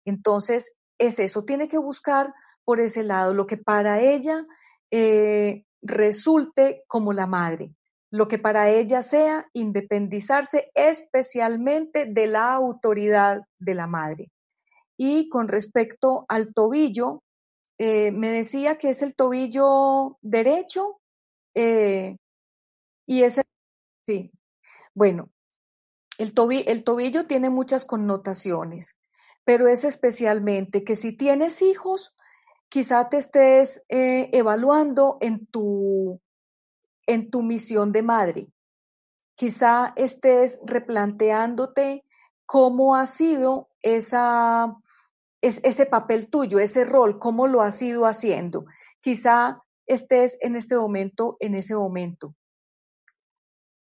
Entonces, 0.06 0.78
es 0.98 1.20
eso, 1.20 1.44
tiene 1.44 1.68
que 1.68 1.78
buscar 1.78 2.34
por 2.64 2.80
ese 2.80 3.04
lado 3.04 3.34
lo 3.34 3.48
que 3.48 3.58
para 3.58 4.02
ella 4.02 4.46
eh, 4.92 5.66
resulte 5.82 6.84
como 6.88 7.14
la 7.14 7.26
madre, 7.26 7.74
lo 8.12 8.28
que 8.28 8.38
para 8.38 8.70
ella 8.70 9.02
sea 9.02 9.48
independizarse 9.54 10.72
especialmente 10.76 12.06
de 12.06 12.28
la 12.28 12.54
autoridad 12.54 13.42
de 13.58 13.74
la 13.74 13.88
madre. 13.88 14.32
Y 15.04 15.30
con 15.30 15.48
respecto 15.48 16.26
al 16.28 16.54
tobillo, 16.54 17.24
eh, 17.80 18.12
me 18.12 18.30
decía 18.30 18.78
que 18.78 18.92
es 18.92 19.02
el 19.02 19.16
tobillo 19.16 20.20
derecho 20.22 21.02
eh, 21.56 22.18
y 23.08 23.24
ese, 23.24 23.42
sí, 24.06 24.32
bueno, 24.94 25.32
el, 26.20 26.34
el 26.68 26.84
tobillo 26.84 27.26
tiene 27.26 27.50
muchas 27.50 27.84
connotaciones, 27.84 28.96
pero 29.44 29.68
es 29.68 29.86
especialmente 29.86 30.84
que 30.84 30.96
si 30.96 31.18
tienes 31.18 31.64
hijos, 31.64 32.14
quizá 32.70 33.10
te 33.10 33.18
estés 33.18 33.84
eh, 33.90 34.30
evaluando 34.34 35.18
en 35.20 35.48
tu, 35.48 36.22
en 37.08 37.32
tu 37.32 37.42
misión 37.42 37.92
de 37.92 38.04
madre. 38.04 38.48
Quizá 39.34 39.94
estés 39.96 40.60
replanteándote 40.64 42.06
cómo 42.46 42.96
ha 42.96 43.08
sido 43.08 43.70
esa, 43.82 44.78
ese 45.42 45.86
papel 45.86 46.30
tuyo, 46.30 46.60
ese 46.60 46.84
rol, 46.84 47.20
cómo 47.20 47.48
lo 47.48 47.62
has 47.62 47.82
ido 47.82 48.06
haciendo. 48.06 48.66
Quizá 49.02 49.58
estés 49.88 50.38
en 50.42 50.56
este 50.56 50.76
momento, 50.78 51.38
en 51.40 51.56
ese 51.56 51.76
momento, 51.76 52.36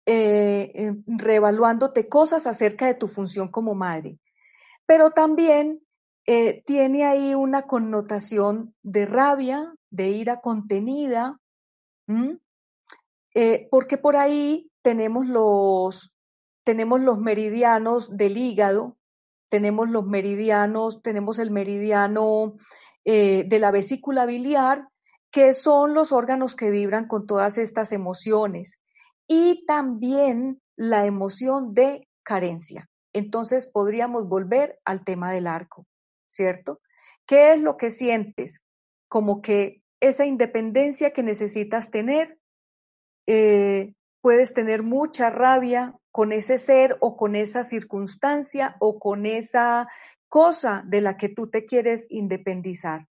eh, 0.06 0.72
eh, 0.74 0.94
reevaluándote 1.06 2.08
cosas 2.08 2.46
acerca 2.46 2.86
de 2.86 2.94
tu 2.94 3.08
función 3.08 3.48
como 3.48 3.74
madre. 3.74 4.18
Pero 4.86 5.10
también 5.10 5.82
eh, 6.26 6.62
tiene 6.64 7.04
ahí 7.04 7.34
una 7.34 7.62
connotación 7.62 8.74
de 8.82 9.04
rabia, 9.04 9.74
de 9.90 10.08
ira 10.08 10.40
contenida, 10.40 11.38
porque 13.70 13.98
por 13.98 14.16
ahí 14.16 14.70
tenemos 14.82 15.26
los, 15.26 16.14
tenemos 16.64 17.00
los 17.02 17.18
meridianos 17.18 18.16
del 18.16 18.36
hígado, 18.38 18.97
tenemos 19.48 19.90
los 19.90 20.06
meridianos, 20.06 21.02
tenemos 21.02 21.38
el 21.38 21.50
meridiano 21.50 22.56
de 23.04 23.58
la 23.58 23.70
vesícula 23.70 24.26
biliar, 24.26 24.86
que 25.30 25.54
son 25.54 25.94
los 25.94 26.12
órganos 26.12 26.54
que 26.54 26.68
vibran 26.68 27.06
con 27.06 27.26
todas 27.26 27.56
estas 27.56 27.92
emociones 27.92 28.78
y 29.26 29.64
también 29.66 30.60
la 30.76 31.06
emoción 31.06 31.74
de 31.74 32.08
carencia. 32.22 32.88
Entonces 33.12 33.66
podríamos 33.66 34.28
volver 34.28 34.78
al 34.84 35.04
tema 35.04 35.32
del 35.32 35.46
arco, 35.46 35.86
¿cierto? 36.28 36.80
¿Qué 37.26 37.52
es 37.52 37.60
lo 37.60 37.76
que 37.76 37.90
sientes? 37.90 38.62
Como 39.08 39.42
que 39.42 39.82
esa 40.00 40.24
independencia 40.24 41.12
que 41.12 41.22
necesitas 41.22 41.90
tener, 41.90 42.38
eh, 43.26 43.92
puedes 44.20 44.54
tener 44.54 44.82
mucha 44.82 45.30
rabia 45.30 45.94
con 46.18 46.32
ese 46.32 46.58
ser 46.58 46.96
o 46.98 47.16
con 47.16 47.36
esa 47.36 47.62
circunstancia 47.62 48.74
o 48.80 48.98
con 48.98 49.24
esa 49.24 49.86
cosa 50.26 50.82
de 50.84 51.00
la 51.00 51.16
que 51.16 51.28
tú 51.28 51.48
te 51.48 51.64
quieres 51.64 52.08
independizar 52.10 53.06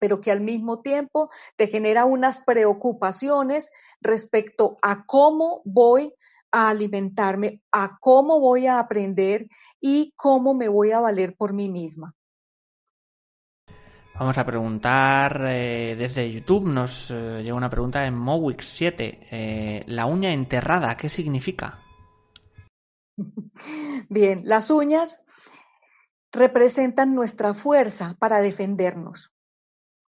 pero 0.00 0.20
que 0.20 0.32
al 0.32 0.40
mismo 0.40 0.80
tiempo 0.80 1.30
te 1.54 1.68
genera 1.68 2.06
unas 2.06 2.40
preocupaciones 2.40 3.70
respecto 4.00 4.78
a 4.82 5.04
cómo 5.06 5.62
voy 5.64 6.12
a 6.50 6.70
alimentarme, 6.70 7.60
a 7.70 7.98
cómo 8.00 8.40
voy 8.40 8.66
a 8.66 8.80
aprender 8.80 9.46
y 9.80 10.12
cómo 10.16 10.54
me 10.54 10.68
voy 10.68 10.90
a 10.90 10.98
valer 10.98 11.36
por 11.36 11.52
mí 11.52 11.68
misma. 11.68 12.16
Vamos 14.18 14.36
a 14.36 14.44
preguntar 14.44 15.40
eh, 15.46 15.94
desde 15.96 16.32
YouTube, 16.32 16.66
nos 16.66 17.12
eh, 17.12 17.42
llega 17.44 17.56
una 17.56 17.70
pregunta 17.70 18.04
en 18.04 18.14
Mowix 18.14 18.66
7. 18.66 19.20
Eh, 19.30 19.82
la 19.86 20.06
uña 20.06 20.32
enterrada, 20.32 20.96
¿qué 20.96 21.08
significa? 21.08 21.78
Bien, 24.08 24.42
las 24.44 24.70
uñas 24.70 25.24
representan 26.32 27.14
nuestra 27.14 27.54
fuerza 27.54 28.16
para 28.18 28.40
defendernos 28.40 29.32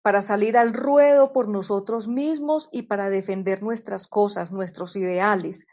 para 0.08 0.22
salir 0.22 0.56
al 0.56 0.72
ruedo 0.72 1.34
por 1.34 1.48
nosotros 1.48 2.08
mismos 2.08 2.70
y 2.72 2.84
para 2.84 3.10
defender 3.10 3.62
nuestras 3.62 4.06
cosas, 4.06 4.50
nuestros 4.50 4.96
ideales, 4.96 5.66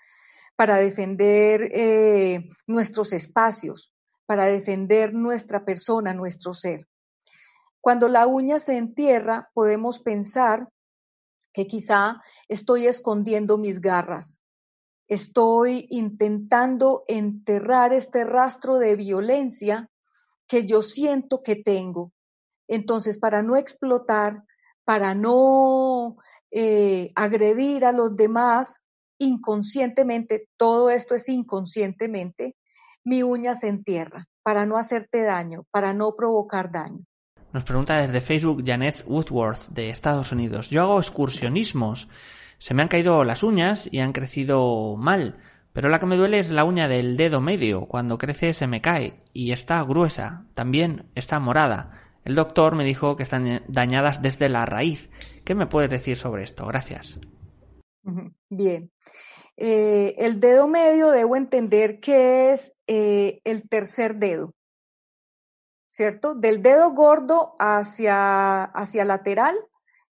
para 0.57 0.75
defender 0.75 1.69
eh, 1.73 2.49
nuestros 2.67 3.13
espacios, 3.13 3.93
para 4.25 4.45
defender 4.45 5.13
nuestra 5.13 5.63
persona, 5.63 6.13
nuestro 6.13 6.53
ser. 6.53 6.85
Cuando 7.79 8.09
la 8.09 8.27
uña 8.27 8.59
se 8.59 8.75
entierra, 8.75 9.49
podemos 9.53 9.99
pensar 9.99 10.67
que 11.53 11.65
quizá 11.65 12.21
estoy 12.49 12.87
escondiendo 12.87 13.57
mis 13.57 13.79
garras, 13.79 14.41
estoy 15.07 15.87
intentando 15.89 17.03
enterrar 17.07 17.93
este 17.93 18.23
rastro 18.23 18.75
de 18.77 18.95
violencia 18.95 19.89
que 20.47 20.65
yo 20.65 20.81
siento 20.81 21.41
que 21.43 21.55
tengo 21.55 22.11
entonces, 22.67 23.17
para 23.17 23.41
no 23.41 23.57
explotar, 23.57 24.43
para 24.83 25.15
no 25.15 26.17
eh, 26.51 27.11
agredir 27.15 27.85
a 27.85 27.91
los 27.91 28.15
demás 28.15 28.81
inconscientemente, 29.17 30.49
todo 30.57 30.89
esto 30.89 31.15
es 31.15 31.29
inconscientemente, 31.29 32.55
mi 33.03 33.23
uña 33.23 33.55
se 33.55 33.69
entierra 33.69 34.25
para 34.43 34.65
no 34.65 34.77
hacerte 34.77 35.21
daño, 35.21 35.63
para 35.71 35.93
no 35.93 36.15
provocar 36.15 36.71
daño. 36.71 37.03
Nos 37.53 37.63
pregunta 37.63 38.01
desde 38.01 38.19
Facebook 38.19 38.63
Janet 38.65 39.05
Woodworth 39.07 39.69
de 39.69 39.89
Estados 39.89 40.31
Unidos. 40.31 40.69
Yo 40.69 40.81
hago 40.81 40.99
excursionismos. 40.99 42.09
Se 42.65 42.73
me 42.73 42.81
han 42.81 42.87
caído 42.87 43.23
las 43.23 43.43
uñas 43.43 43.87
y 43.91 43.99
han 43.99 44.11
crecido 44.11 44.95
mal, 44.97 45.37
pero 45.71 45.87
la 45.87 45.99
que 45.99 46.07
me 46.07 46.17
duele 46.17 46.39
es 46.39 46.49
la 46.49 46.63
uña 46.63 46.87
del 46.87 47.15
dedo 47.15 47.39
medio. 47.39 47.85
Cuando 47.85 48.17
crece 48.17 48.55
se 48.55 48.65
me 48.65 48.81
cae 48.81 49.21
y 49.33 49.51
está 49.51 49.83
gruesa. 49.83 50.47
También 50.55 51.11
está 51.13 51.39
morada. 51.39 51.91
El 52.23 52.33
doctor 52.33 52.73
me 52.73 52.83
dijo 52.83 53.17
que 53.17 53.21
están 53.21 53.61
dañadas 53.67 54.23
desde 54.23 54.49
la 54.49 54.65
raíz. 54.65 55.11
¿Qué 55.43 55.53
me 55.53 55.67
puedes 55.67 55.91
decir 55.91 56.17
sobre 56.17 56.41
esto? 56.41 56.65
Gracias. 56.65 57.19
Bien. 58.49 58.89
Eh, 59.57 60.15
el 60.17 60.39
dedo 60.39 60.67
medio 60.67 61.11
debo 61.11 61.35
entender 61.35 61.99
que 61.99 62.51
es 62.51 62.75
eh, 62.87 63.41
el 63.43 63.69
tercer 63.69 64.15
dedo, 64.15 64.55
¿cierto? 65.85 66.33
Del 66.33 66.63
dedo 66.63 66.89
gordo 66.93 67.53
hacia, 67.59 68.63
hacia 68.63 69.05
lateral 69.05 69.55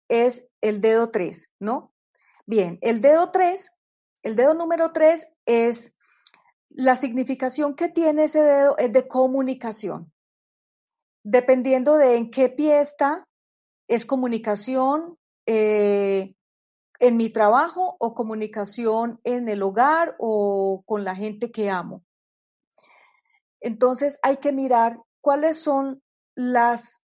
es 0.08 0.48
el 0.60 0.80
dedo 0.80 1.10
3, 1.10 1.48
¿no? 1.60 1.92
Bien, 2.50 2.80
el 2.80 3.00
dedo 3.00 3.30
3, 3.30 3.76
el 4.24 4.34
dedo 4.34 4.54
número 4.54 4.90
3 4.90 5.24
es 5.46 5.96
la 6.68 6.96
significación 6.96 7.76
que 7.76 7.88
tiene 7.88 8.24
ese 8.24 8.42
dedo 8.42 8.76
es 8.76 8.92
de 8.92 9.06
comunicación 9.06 10.12
dependiendo 11.22 11.96
de 11.96 12.16
en 12.16 12.32
qué 12.32 12.48
pie 12.48 12.80
está, 12.80 13.28
es 13.86 14.04
comunicación 14.04 15.16
eh, 15.46 16.34
en 16.98 17.16
mi 17.16 17.30
trabajo 17.30 17.94
o 18.00 18.14
comunicación 18.14 19.20
en 19.22 19.48
el 19.48 19.62
hogar 19.62 20.16
o 20.18 20.82
con 20.86 21.04
la 21.04 21.14
gente 21.14 21.52
que 21.52 21.70
amo. 21.70 22.02
Entonces 23.60 24.18
hay 24.24 24.38
que 24.38 24.50
mirar 24.50 24.98
cuáles 25.20 25.60
son 25.60 26.02
las, 26.34 27.00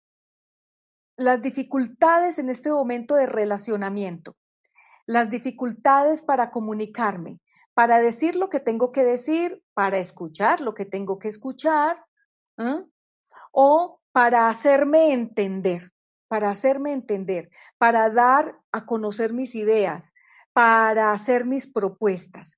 las 1.18 1.40
dificultades 1.40 2.40
en 2.40 2.50
este 2.50 2.72
momento 2.72 3.14
de 3.14 3.28
relacionamiento, 3.28 4.36
las 5.06 5.30
dificultades 5.30 6.22
para 6.22 6.52
comunicarme, 6.52 7.40
para 7.74 8.00
decir 8.00 8.36
lo 8.36 8.50
que 8.50 8.60
tengo 8.60 8.92
que 8.92 9.04
decir, 9.04 9.62
para 9.74 9.98
escuchar 9.98 10.62
lo 10.62 10.74
que 10.74 10.86
tengo 10.86 11.20
que 11.20 11.28
escuchar, 11.28 12.04
o 13.52 14.00
para 14.12 14.50
hacerme 14.50 15.12
entender, 15.12 15.92
para 16.28 16.50
hacerme 16.50 16.94
entender, 16.94 17.50
para 17.78 18.10
dar 18.10 18.58
a 18.72 18.86
conocer 18.86 19.34
mis 19.34 19.56
ideas, 19.56 20.14
para 20.54 21.12
hacer 21.12 21.46
mis 21.46 21.68
propuestas. 21.68 22.58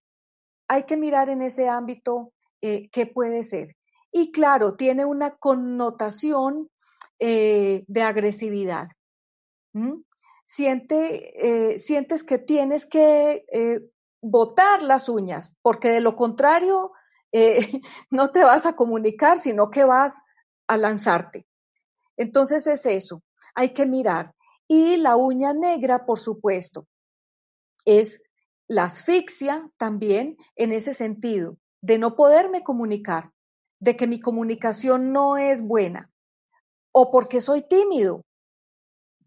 Hay 0.68 0.84
que 0.84 0.98
mirar 0.98 1.30
en 1.30 1.42
ese 1.42 1.68
ámbito 1.68 2.32
eh, 2.62 2.90
qué 2.92 3.06
puede 3.08 3.44
ser. 3.44 3.76
Y 4.12 4.32
claro, 4.32 4.76
tiene 4.76 5.06
una 5.06 5.36
connotación 5.36 6.70
eh, 7.20 7.84
de 7.88 8.02
agresividad. 8.04 8.90
Siente, 10.50 11.74
eh, 11.74 11.78
sientes 11.78 12.24
que 12.24 12.38
tienes 12.38 12.86
que 12.86 13.44
botar 14.22 14.82
las 14.82 15.10
uñas, 15.10 15.58
porque 15.62 15.90
de 15.90 16.00
lo 16.00 16.16
contrario 16.16 16.94
no 18.10 18.32
te 18.32 18.44
vas 18.44 18.66
a 18.66 18.76
comunicar, 18.76 19.40
sino 19.40 19.70
que 19.70 19.84
vas 19.84 20.24
a 20.68 20.78
lanzarte. 20.78 21.46
Entonces 22.16 22.66
es 22.68 22.86
eso, 22.86 23.22
hay 23.56 23.74
que 23.74 23.86
mirar. 23.86 24.34
Y 24.68 24.96
la 24.98 25.18
uña 25.18 25.54
negra, 25.54 26.06
por 26.06 26.20
supuesto, 26.20 26.88
es 27.86 28.24
la 28.68 28.86
asfixia 28.86 29.70
también 29.78 30.38
en 30.56 30.74
ese 30.74 30.94
sentido, 30.94 31.58
de 31.82 31.98
no 31.98 32.16
poderme 32.16 32.64
comunicar, 32.64 33.32
de 33.80 33.96
que 33.96 34.08
mi 34.08 34.20
comunicación 34.20 35.14
no 35.14 35.38
es 35.38 35.62
buena. 35.62 36.10
o 36.92 37.12
porque 37.12 37.42
soy 37.42 37.62
tímido. 37.62 38.24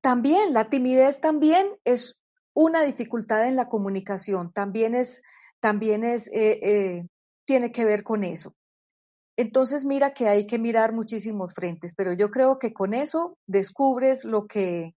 También 0.00 0.54
la 0.54 0.70
timidez 0.70 1.20
también 1.20 1.66
es 1.84 2.18
una 2.54 2.82
dificultad 2.82 3.46
en 3.46 3.56
la 3.56 3.68
comunicación, 3.68 4.52
también 4.52 4.94
es, 4.94 5.22
también 5.60 6.04
es, 6.04 6.28
eh, 6.28 6.58
eh, 6.62 7.06
tiene 7.44 7.70
que 7.70 7.84
ver 7.84 8.02
con 8.02 8.24
eso. 8.24 8.54
Entonces 9.36 9.84
mira 9.84 10.12
que 10.12 10.28
hay 10.28 10.46
que 10.46 10.58
mirar 10.58 10.92
muchísimos 10.92 11.54
frentes, 11.54 11.94
pero 11.94 12.12
yo 12.12 12.30
creo 12.30 12.58
que 12.58 12.72
con 12.72 12.94
eso 12.94 13.38
descubres 13.46 14.24
lo 14.24 14.46
que, 14.46 14.94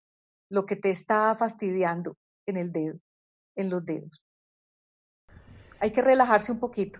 lo 0.50 0.66
que 0.66 0.76
te 0.76 0.90
está 0.90 1.36
fastidiando 1.36 2.16
en 2.46 2.58
el 2.58 2.72
dedo, 2.72 3.00
en 3.56 3.70
los 3.70 3.86
dedos. 3.86 4.24
Hay 5.80 5.92
que 5.92 6.02
relajarse 6.02 6.52
un 6.52 6.60
poquito. 6.60 7.00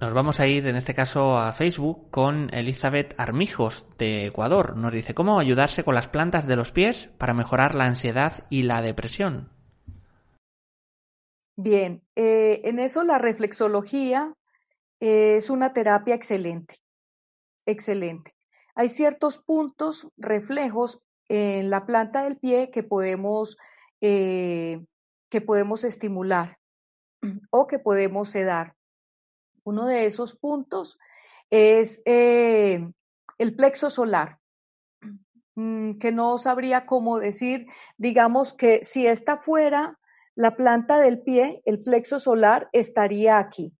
Nos 0.00 0.14
vamos 0.14 0.38
a 0.38 0.46
ir 0.46 0.68
en 0.68 0.76
este 0.76 0.94
caso 0.94 1.36
a 1.36 1.50
Facebook 1.50 2.08
con 2.12 2.54
Elizabeth 2.54 3.18
Armijos 3.18 3.88
de 3.98 4.26
Ecuador. 4.26 4.76
Nos 4.76 4.92
dice 4.92 5.12
cómo 5.12 5.40
ayudarse 5.40 5.82
con 5.82 5.96
las 5.96 6.06
plantas 6.06 6.46
de 6.46 6.54
los 6.54 6.70
pies 6.70 7.08
para 7.18 7.34
mejorar 7.34 7.74
la 7.74 7.86
ansiedad 7.86 8.46
y 8.48 8.62
la 8.62 8.80
depresión. 8.80 9.50
Bien, 11.56 12.04
eh, 12.14 12.60
en 12.62 12.78
eso 12.78 13.02
la 13.02 13.18
reflexología 13.18 14.32
es 15.00 15.50
una 15.50 15.72
terapia 15.72 16.14
excelente, 16.14 16.76
excelente. 17.66 18.36
Hay 18.76 18.90
ciertos 18.90 19.38
puntos, 19.38 20.06
reflejos 20.16 21.02
en 21.28 21.70
la 21.70 21.86
planta 21.86 22.22
del 22.22 22.36
pie 22.36 22.70
que 22.70 22.84
podemos, 22.84 23.56
eh, 24.00 24.80
que 25.28 25.40
podemos 25.40 25.82
estimular 25.82 26.58
o 27.50 27.66
que 27.66 27.80
podemos 27.80 28.28
sedar. 28.28 28.77
Uno 29.68 29.84
de 29.84 30.06
esos 30.06 30.34
puntos 30.34 30.98
es 31.50 32.00
eh, 32.06 32.90
el 33.36 33.54
plexo 33.54 33.90
solar, 33.90 34.38
mm, 35.56 35.98
que 35.98 36.10
no 36.10 36.38
sabría 36.38 36.86
cómo 36.86 37.18
decir, 37.18 37.66
digamos 37.98 38.54
que 38.54 38.82
si 38.82 39.06
está 39.06 39.36
fuera 39.36 39.98
la 40.34 40.56
planta 40.56 40.98
del 40.98 41.20
pie, 41.20 41.60
el 41.66 41.80
plexo 41.84 42.18
solar 42.18 42.70
estaría 42.72 43.36
aquí. 43.36 43.74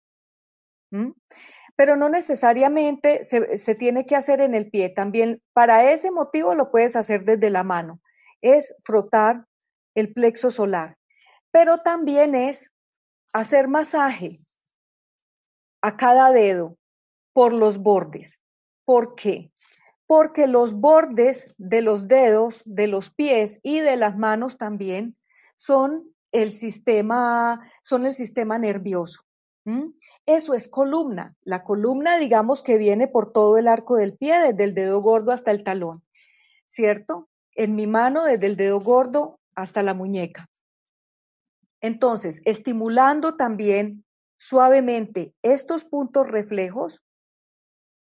Pero 1.75 1.97
no 1.97 2.11
necesariamente 2.11 3.25
se, 3.25 3.57
se, 3.57 3.75
tiene 3.75 4.05
que 4.05 4.17
hacer 4.17 4.43
en 4.43 4.55
el 4.55 4.69
pie. 4.69 4.91
También 4.91 5.41
para 5.55 5.91
ese 5.91 6.11
motivo 6.11 6.55
lo 6.55 6.71
puedes 6.71 6.97
hacer 6.97 7.25
desde 7.25 7.49
la 7.49 7.65
mano. 7.65 8.03
Es 8.43 8.75
frotar 8.85 9.47
el 9.95 10.13
plexo 10.13 10.51
solar. 10.51 10.99
Pero 11.51 11.79
también 11.79 12.35
es 12.35 12.73
hacer 13.33 13.69
masaje 13.69 14.41
a 15.83 15.97
cada 15.97 16.33
dedo 16.33 16.77
por 17.33 17.53
los 17.53 17.79
bordes. 17.79 18.41
¿Por 18.85 19.15
qué? 19.15 19.53
Porque 20.07 20.47
los 20.47 20.75
bordes 20.75 21.55
de 21.59 21.83
los 21.83 22.09
dedos, 22.09 22.63
de 22.65 22.87
los 22.87 23.11
pies 23.11 23.61
y 23.63 23.81
de 23.81 23.97
las 23.97 24.17
manos 24.17 24.57
también 24.57 25.17
son 25.57 26.15
el 26.33 26.53
sistema, 26.53 27.61
son 27.83 28.07
el 28.07 28.15
sistema 28.15 28.59
nervioso. 28.59 29.23
Eso 30.25 30.55
es 30.55 30.69
columna. 30.69 31.37
La 31.43 31.63
columna, 31.63 32.17
digamos 32.19 32.63
que 32.63 32.79
viene 32.79 33.07
por 33.07 33.33
todo 33.33 33.59
el 33.59 33.69
arco 33.69 33.97
del 33.97 34.17
pie, 34.17 34.39
desde 34.39 34.65
el 34.65 34.75
dedo 34.75 35.01
gordo 35.01 35.31
hasta 35.31 35.51
el 35.51 35.63
talón, 35.63 36.03
¿cierto? 36.67 37.29
En 37.55 37.75
mi 37.75 37.87
mano, 37.87 38.25
desde 38.25 38.47
el 38.47 38.57
dedo 38.57 38.81
gordo 38.81 39.41
hasta 39.55 39.83
la 39.83 39.93
muñeca. 39.93 40.49
Entonces, 41.81 42.41
estimulando 42.45 43.37
también 43.37 44.05
suavemente 44.39 45.35
estos 45.43 45.85
puntos 45.85 46.27
reflejos, 46.27 47.03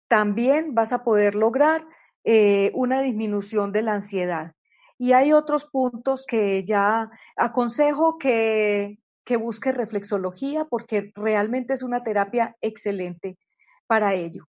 también 0.07 0.73
vas 0.73 0.93
a 0.93 1.03
poder 1.03 1.35
lograr 1.35 1.85
eh, 2.23 2.71
una 2.73 3.01
disminución 3.01 3.71
de 3.71 3.81
la 3.81 3.93
ansiedad. 3.93 4.53
Y 4.97 5.11
hay 5.11 5.33
otros 5.33 5.65
puntos 5.65 6.25
que 6.25 6.63
ya 6.63 7.09
aconsejo 7.35 8.17
que, 8.17 8.99
que 9.23 9.37
busques 9.37 9.75
reflexología 9.75 10.65
porque 10.65 11.11
realmente 11.13 11.73
es 11.73 11.83
una 11.83 12.01
terapia 12.01 12.55
excelente 12.61 13.37
para 13.85 14.13
ello. 14.13 14.45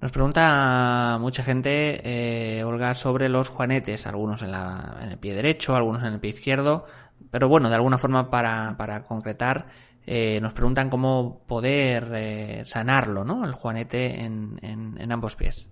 Nos 0.00 0.12
pregunta 0.12 1.16
mucha 1.18 1.42
gente, 1.42 2.00
eh, 2.04 2.62
Olga, 2.62 2.94
sobre 2.94 3.28
los 3.28 3.48
juanetes, 3.48 4.06
algunos 4.06 4.42
en, 4.42 4.52
la, 4.52 4.98
en, 5.02 5.08
el 5.08 5.18
pie 5.18 5.34
derecho, 5.34 5.74
algunos 5.74 6.02
en 6.04 6.12
el 6.12 6.20
pie 6.20 6.30
izquierdo, 6.30 6.84
pero 7.32 7.48
bueno, 7.48 7.68
de 7.68 7.74
alguna 7.74 7.98
forma 7.98 8.30
para, 8.30 8.76
para 8.76 9.02
concretar, 9.02 9.66
eh, 10.10 10.40
nos 10.40 10.54
preguntan 10.54 10.88
cómo 10.88 11.44
poder 11.46 12.10
eh, 12.14 12.64
sanarlo, 12.64 13.24
¿no? 13.24 13.44
El 13.44 13.52
juanete 13.52 14.24
en, 14.24 14.58
en, 14.62 15.12
ambos 15.12 15.36
pies. 15.36 15.68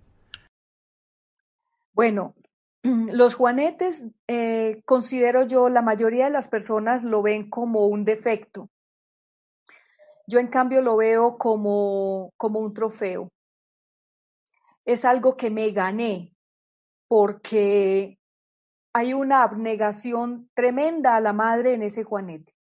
Bueno, 1.94 2.34
los 2.82 3.34
juanetes, 3.34 4.10
eh, 4.28 4.82
considero 4.84 5.46
yo, 5.46 5.70
la 5.70 5.80
mayoría 5.80 6.26
de 6.26 6.32
las 6.32 6.48
personas 6.48 7.02
lo 7.02 7.22
ven 7.22 7.48
como 7.48 7.86
un 7.86 8.04
defecto. 8.04 8.68
Yo 10.26 10.38
en 10.38 10.48
cambio 10.48 10.82
lo 10.82 10.98
veo 10.98 11.38
como, 11.38 12.34
como 12.36 12.60
un 12.60 12.74
trofeo. 12.74 13.30
Es 14.84 15.06
algo 15.06 15.38
que 15.38 15.50
me 15.50 15.70
gané 15.70 16.34
porque 17.08 18.18
hay 18.92 19.14
una 19.14 19.42
abnegación 19.42 20.50
tremenda 20.52 21.16
a 21.16 21.22
la 21.22 21.32
madre 21.32 21.72
en 21.72 21.82
ese 21.82 22.04
juanete 22.04 22.55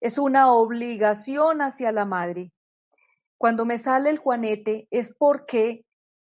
es 0.00 0.18
una 0.18 0.52
obligación 0.52 1.60
hacia 1.60 1.92
la 1.92 2.04
madre. 2.04 2.52
Cuando 3.36 3.64
me 3.64 3.78
sale 3.78 4.10
el 4.10 4.18
juanete 4.18 4.86
es 4.90 5.12
porque 5.12 5.84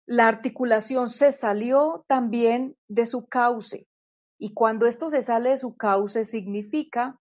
la 0.07 0.27
articulación 0.27 1.09
se 1.11 1.33
salió 1.33 2.05
también 2.07 2.77
de 2.89 3.05
su 3.05 3.27
cauce. 3.27 3.87
Y 4.39 4.55
cuando 4.55 4.87
esto 4.87 5.11
se 5.11 5.23
sale 5.23 5.51
de 5.51 5.57
su 5.59 5.77
cauce 5.77 6.25
significa 6.25 7.19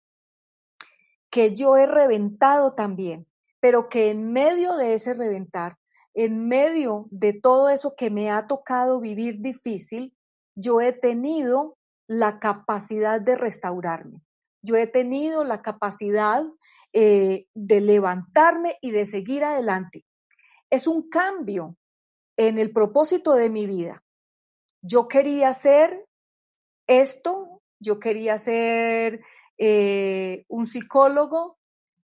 que 1.29 1.55
yo 1.55 1.75
he 1.75 1.85
reventado 1.85 2.73
también, 2.73 3.27
pero 3.59 3.89
que 3.89 4.09
en 4.09 4.31
medio 4.31 4.75
de 4.75 4.93
ese 4.93 5.13
reventar, 5.13 5.77
en 6.13 6.47
medio 6.47 7.07
de 7.11 7.33
todo 7.33 7.69
eso 7.69 7.95
que 7.95 8.09
me 8.09 8.31
ha 8.31 8.47
tocado 8.47 8.99
vivir 8.99 9.41
difícil, 9.41 10.15
yo 10.55 10.79
he 10.79 10.93
tenido 10.93 11.77
la 12.07 12.39
capacidad 12.39 13.19
de 13.19 13.35
restaurarme 13.35 14.21
yo 14.67 14.75
he 14.75 14.85
tenido 14.85 15.45
la 15.45 15.61
capacidad 15.61 16.43
eh, 16.91 17.47
de 17.55 17.81
levantarme 17.81 18.77
y 18.81 18.91
de 18.91 19.05
seguir 19.05 19.45
adelante. 19.45 20.03
Es 20.69 20.87
un 20.87 21.09
cambio 21.09 21.77
en 22.37 22.59
el 22.59 22.71
propósito 22.71 23.33
de 23.33 23.49
mi 23.49 23.65
vida. 23.65 24.03
Yo 24.81 25.07
quería 25.07 25.53
ser 25.53 26.05
esto, 26.85 27.61
yo 27.79 27.99
quería 27.99 28.37
ser 28.37 29.21
eh, 29.57 30.43
un 30.49 30.67
psicólogo, 30.67 31.57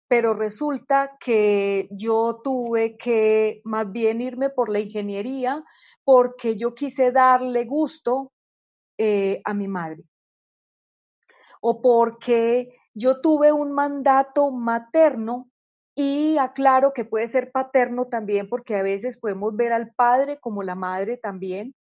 pero 0.07 0.33
resulta 0.35 1.17
que 1.19 1.89
yo 1.91 2.41
tuve 2.45 2.97
que 2.97 3.61
más 3.65 3.91
bien 3.91 4.21
irme 4.21 4.51
por 4.51 4.69
la 4.69 4.79
ingeniería 4.79 5.65
porque 6.05 6.57
yo 6.57 6.75
quise 6.75 7.11
darle 7.11 7.65
gusto 7.65 8.31
eh, 8.99 9.41
a 9.45 9.53
mi 9.53 9.67
madre 9.67 10.05
o 11.65 11.81
porque 11.81 12.77
yo 12.93 13.21
tuve 13.21 13.53
un 13.53 13.73
mandato 13.73 14.51
materno 14.51 15.45
y 15.95 16.37
aclaro 16.39 16.93
que 16.93 17.05
puede 17.05 17.29
ser 17.29 17.53
paterno 17.53 18.09
también 18.09 18.49
porque 18.49 18.75
a 18.75 18.83
veces 18.83 19.17
podemos 19.17 19.55
ver 19.55 19.73
al 19.73 19.93
padre 19.95 20.41
como 20.41 20.65
la 20.65 20.75
madre 20.75 21.17
también 21.17 21.75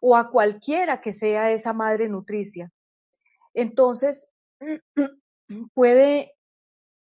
o 0.00 0.16
a 0.16 0.30
cualquiera 0.30 1.02
que 1.02 1.12
sea 1.12 1.50
esa 1.50 1.74
madre 1.74 2.08
nutricia. 2.08 2.72
Entonces, 3.52 4.30
puede, 5.74 6.34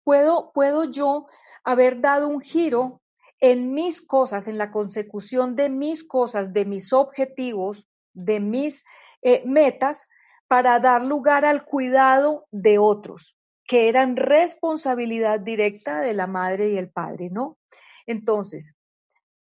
puedo, 0.02 0.50
puedo 0.54 0.84
yo 0.84 1.26
haber 1.62 2.00
dado 2.00 2.28
un 2.28 2.40
giro 2.40 3.02
en 3.38 3.74
mis 3.74 4.00
cosas, 4.00 4.48
en 4.48 4.56
la 4.56 4.70
consecución 4.70 5.56
de 5.56 5.68
mis 5.68 6.02
cosas, 6.04 6.54
de 6.54 6.64
mis 6.64 6.94
objetivos, 6.94 7.86
de 8.14 8.40
mis 8.40 8.84
eh, 9.20 9.42
metas, 9.44 10.08
para 10.48 10.80
dar 10.80 11.04
lugar 11.04 11.44
al 11.44 11.64
cuidado 11.64 12.46
de 12.50 12.78
otros, 12.78 13.36
que 13.64 13.88
eran 13.88 14.16
responsabilidad 14.16 15.40
directa 15.40 16.00
de 16.00 16.14
la 16.14 16.26
madre 16.26 16.70
y 16.70 16.78
el 16.78 16.90
padre, 16.90 17.28
¿no? 17.30 17.58
Entonces, 18.06 18.74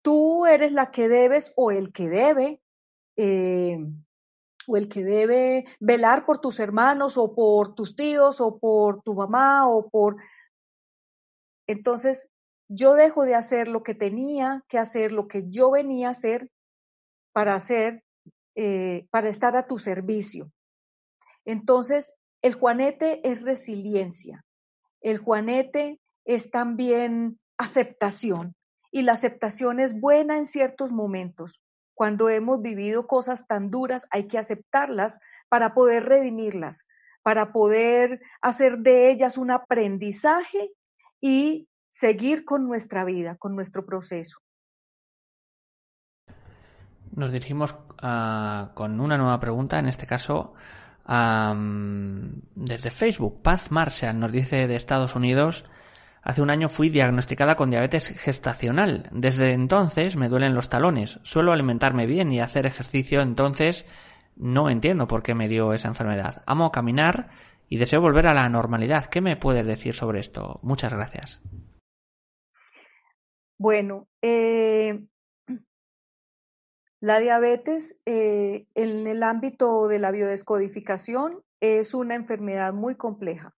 tú 0.02 0.48
eres 0.48 0.72
la 0.72 0.92
que 0.92 1.08
debes 1.08 1.54
o 1.56 1.72
el 1.72 1.94
que 1.94 2.10
debe, 2.10 2.60
eh, 3.18 3.78
o 4.68 4.78
el 4.78 4.90
que 4.90 5.04
debe 5.04 5.66
velar 5.80 6.26
por 6.26 6.40
tus 6.40 6.60
hermanos 6.60 7.18
o 7.18 7.36
por 7.36 7.76
tus 7.76 7.96
tíos 7.96 8.42
o 8.42 8.58
por 8.58 9.04
tu 9.04 9.14
mamá 9.14 9.70
o 9.70 9.88
por... 9.90 10.18
Entonces, 11.68 12.32
yo 12.68 12.96
dejo 12.96 13.26
de 13.26 13.36
hacer 13.36 13.68
lo 13.68 13.84
que 13.84 13.94
tenía 13.94 14.64
que 14.68 14.80
hacer, 14.80 15.12
lo 15.12 15.28
que 15.28 15.50
yo 15.50 15.70
venía 15.70 16.08
a 16.08 16.12
hacer 16.12 16.50
para 17.32 17.54
hacer, 17.54 18.04
eh, 18.56 19.08
para 19.12 19.30
estar 19.30 19.56
a 19.56 19.68
tu 19.68 19.78
servicio. 19.78 20.52
Entonces, 21.46 22.16
el 22.42 22.56
juanete 22.56 23.28
es 23.28 23.42
resiliencia. 23.42 24.44
El 25.02 25.18
juanete 25.20 26.00
es 26.26 26.52
también 26.52 27.40
aceptación. 27.58 28.56
Y 28.92 29.04
la 29.04 29.14
aceptación 29.14 29.80
es 29.80 30.00
buena 30.00 30.38
en 30.38 30.46
ciertos 30.46 30.92
momentos, 30.92 31.62
Cuando 31.94 32.28
hemos 32.28 32.62
vivido 32.62 33.08
cosas 33.08 33.48
tan 33.48 33.72
duras, 33.72 34.06
hay 34.12 34.28
que 34.28 34.38
aceptarlas 34.38 35.18
para 35.48 35.74
poder 35.74 36.04
redimirlas, 36.04 36.86
para 37.24 37.54
poder 37.54 38.20
hacer 38.42 38.80
de 38.80 39.10
ellas 39.12 39.38
un 39.38 39.50
aprendizaje 39.50 40.72
y 41.22 41.70
seguir 41.92 42.44
con 42.44 42.68
nuestra 42.68 43.06
vida, 43.06 43.38
con 43.38 43.56
nuestro 43.56 43.86
proceso. 43.86 44.40
Nos 47.12 47.32
dirigimos 47.32 47.78
ah, 48.02 48.72
con 48.76 49.00
una 49.00 49.18
nueva 49.18 49.40
pregunta, 49.40 49.80
en 49.80 49.88
este 49.88 50.06
caso 50.06 50.54
desde 51.08 52.90
Facebook. 52.90 53.42
Paz 53.42 53.72
Marshall 53.72 54.20
nos 54.20 54.32
dice 54.32 54.68
de 54.68 54.76
Estados 54.76 55.16
Unidos, 55.16 55.66
hace 56.22 56.42
un 56.42 56.50
año 56.50 56.68
fui 56.68 56.90
diagnosticada 56.90 57.56
con 57.56 57.70
diabetes 57.70 58.10
gestacional. 58.10 59.10
Desde 59.12 59.52
entonces 59.54 60.16
me 60.16 60.30
duelen 60.30 60.56
los 60.56 60.70
talones. 60.70 61.20
Suelo 61.24 61.54
alimentarme 61.54 62.06
bien 62.06 62.32
y 62.32 62.40
hacer 62.40 62.66
ejercicio, 62.66 63.22
entonces 63.22 63.86
no 64.36 64.70
entiendo 64.70 65.08
por 65.08 65.24
qué 65.24 65.36
me 65.36 65.48
dio 65.48 65.74
esa 65.74 65.88
enfermedad. 65.88 66.44
Amo 66.48 66.72
caminar 66.72 67.30
y 67.70 67.78
deseo 67.78 68.02
volver 68.02 68.28
a 68.28 68.34
la 68.34 68.50
normalidad. 68.50 69.06
¿Qué 69.06 69.22
me 69.22 69.38
puedes 69.38 69.66
decir 69.66 69.94
sobre 69.94 70.20
esto? 70.20 70.60
Muchas 70.64 70.94
gracias. 70.94 71.42
Bueno, 73.58 74.08
eh, 74.22 75.06
la 77.06 77.20
diabetes 77.20 78.02
eh, 78.08 78.66
en 78.74 79.06
el 79.06 79.22
ámbito 79.22 79.88
de 79.88 80.00
la 80.00 80.10
biodescodificación 80.10 81.44
es 81.60 81.94
una 81.94 82.16
enfermedad 82.16 82.74
muy 82.74 82.96
compleja 82.96 83.54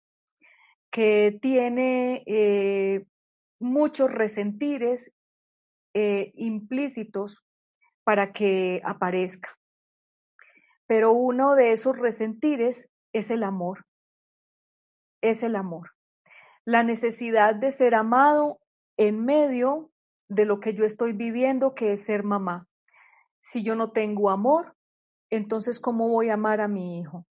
que 0.90 1.38
tiene 1.40 2.24
eh, 2.26 3.06
muchos 3.60 4.10
resentires 4.10 5.12
eh, 5.94 6.32
implícitos 6.34 7.44
para 8.02 8.32
que 8.32 8.82
aparezca. 8.84 9.56
Pero 10.88 11.12
uno 11.12 11.54
de 11.54 11.70
esos 11.70 11.96
resentires 11.96 12.88
es 13.12 13.30
el 13.30 13.44
amor. 13.44 13.86
Es 15.20 15.44
el 15.44 15.54
amor. 15.54 15.92
La 16.64 16.82
necesidad 16.82 17.54
de 17.54 17.70
ser 17.70 17.94
amado 17.94 18.58
en 18.96 19.24
medio 19.24 19.92
de 20.26 20.46
lo 20.46 20.58
que 20.58 20.74
yo 20.74 20.84
estoy 20.84 21.12
viviendo, 21.12 21.76
que 21.76 21.92
es 21.92 22.04
ser 22.04 22.24
mamá. 22.24 22.66
Si 23.46 23.62
yo 23.62 23.76
no 23.76 23.92
tengo 23.92 24.30
amor, 24.30 24.74
entonces 25.30 25.78
¿cómo 25.78 26.08
voy 26.08 26.30
a 26.30 26.34
amar 26.34 26.60
a 26.60 26.66
mi 26.66 26.98
hijo? 26.98 27.24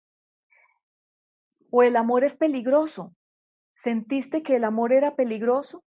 O 1.71 1.81
el 1.81 1.95
amor 1.95 2.23
es 2.23 2.35
peligroso. 2.35 3.15
¿Sentiste 3.73 4.43
que 4.43 4.57
el 4.57 4.63
amor 4.63 4.93
era 4.93 5.15
peligroso? 5.15 5.83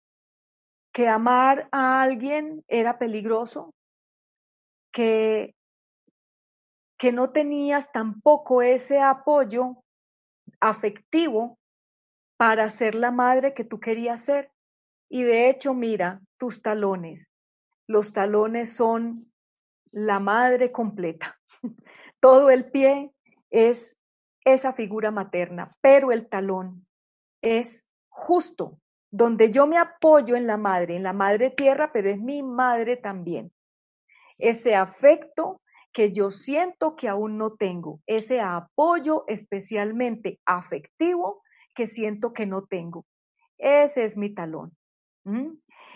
¿Que 0.93 1.07
amar 1.07 1.67
a 1.71 2.03
alguien 2.03 2.63
era 2.67 2.99
peligroso? 2.99 3.73
¿Que, 4.91 5.55
que 6.99 7.11
no 7.11 7.31
tenías 7.31 7.91
tampoco 7.91 8.61
ese 8.61 8.99
apoyo 8.99 9.77
afectivo 10.59 11.57
para 12.37 12.69
ser 12.69 12.93
la 12.93 13.09
madre 13.09 13.55
que 13.55 13.63
tú 13.63 13.79
querías 13.79 14.21
ser? 14.21 14.51
Y 15.09 15.23
de 15.23 15.49
hecho, 15.49 15.73
mira, 15.73 16.21
tus 16.37 16.61
talones. 16.61 17.27
Los 17.87 18.13
talones 18.13 18.71
son 18.71 19.30
la 19.91 20.19
madre 20.19 20.71
completa. 20.71 21.39
Todo 22.19 22.49
el 22.49 22.69
pie 22.71 23.11
es 23.49 23.99
esa 24.43 24.73
figura 24.73 25.11
materna, 25.11 25.69
pero 25.81 26.11
el 26.11 26.27
talón 26.27 26.85
es 27.41 27.85
justo 28.09 28.79
donde 29.11 29.51
yo 29.51 29.67
me 29.67 29.77
apoyo 29.77 30.35
en 30.35 30.47
la 30.47 30.57
madre, 30.57 30.95
en 30.95 31.03
la 31.03 31.13
madre 31.13 31.49
tierra, 31.49 31.91
pero 31.91 32.09
es 32.09 32.19
mi 32.19 32.43
madre 32.43 32.95
también. 32.95 33.51
Ese 34.37 34.75
afecto 34.75 35.61
que 35.91 36.13
yo 36.13 36.31
siento 36.31 36.95
que 36.95 37.09
aún 37.09 37.37
no 37.37 37.51
tengo, 37.55 37.99
ese 38.07 38.39
apoyo 38.39 39.25
especialmente 39.27 40.39
afectivo 40.45 41.43
que 41.75 41.87
siento 41.87 42.31
que 42.31 42.45
no 42.45 42.63
tengo. 42.63 43.05
Ese 43.57 44.05
es 44.05 44.15
mi 44.15 44.33
talón. 44.33 44.75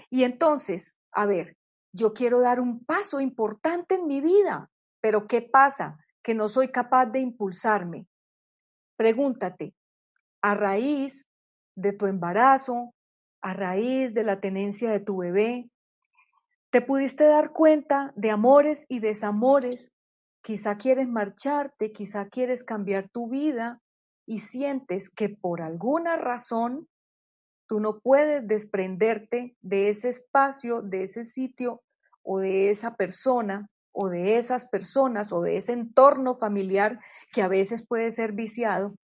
Y 0.09 0.23
entonces, 0.23 0.95
a 1.11 1.25
ver, 1.25 1.55
yo 1.95 2.13
quiero 2.13 2.41
dar 2.41 2.59
un 2.59 2.83
paso 2.83 3.21
importante 3.21 3.95
en 3.95 4.05
mi 4.05 4.19
vida, 4.19 4.69
pero 4.99 5.27
¿qué 5.27 5.41
pasa? 5.41 5.97
Que 6.21 6.33
no 6.33 6.49
soy 6.49 6.67
capaz 6.67 7.05
de 7.05 7.19
impulsarme. 7.19 8.05
Pregúntate, 8.97 9.73
a 10.41 10.55
raíz 10.55 11.25
de 11.75 11.93
tu 11.93 12.07
embarazo, 12.07 12.93
a 13.41 13.53
raíz 13.53 14.13
de 14.13 14.23
la 14.23 14.41
tenencia 14.41 14.91
de 14.91 14.99
tu 14.99 15.17
bebé, 15.17 15.69
¿te 16.69 16.81
pudiste 16.81 17.23
dar 17.23 17.51
cuenta 17.51 18.11
de 18.17 18.29
amores 18.29 18.85
y 18.89 18.99
desamores? 18.99 19.93
Quizá 20.41 20.75
quieres 20.77 21.07
marcharte, 21.07 21.93
quizá 21.93 22.27
quieres 22.27 22.65
cambiar 22.65 23.09
tu 23.09 23.29
vida 23.29 23.81
y 24.25 24.39
sientes 24.39 25.09
que 25.09 25.29
por 25.29 25.61
alguna 25.61 26.17
razón 26.17 26.89
Tú 27.67 27.79
no 27.79 27.99
puedes 27.99 28.47
desprenderte 28.47 29.57
de 29.61 29.89
ese 29.89 30.09
espacio, 30.09 30.81
de 30.81 31.03
ese 31.03 31.25
sitio 31.25 31.81
o 32.26 32.39
de 32.39 32.69
esa 32.69 32.95
persona 32.95 33.69
o 33.91 34.09
de 34.09 34.38
esas 34.38 34.65
personas 34.65 35.32
o 35.32 35.41
de 35.41 35.55
ese 35.57 35.71
entorno 35.71 36.36
familiar 36.36 36.99
que 37.32 37.41
a 37.41 37.47
veces 37.47 37.86
puede 37.88 38.11
ser 38.11 38.34
viciado. 38.34 38.95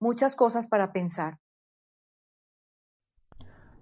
Muchas 0.00 0.34
cosas 0.34 0.66
para 0.66 0.92
pensar. 0.92 1.38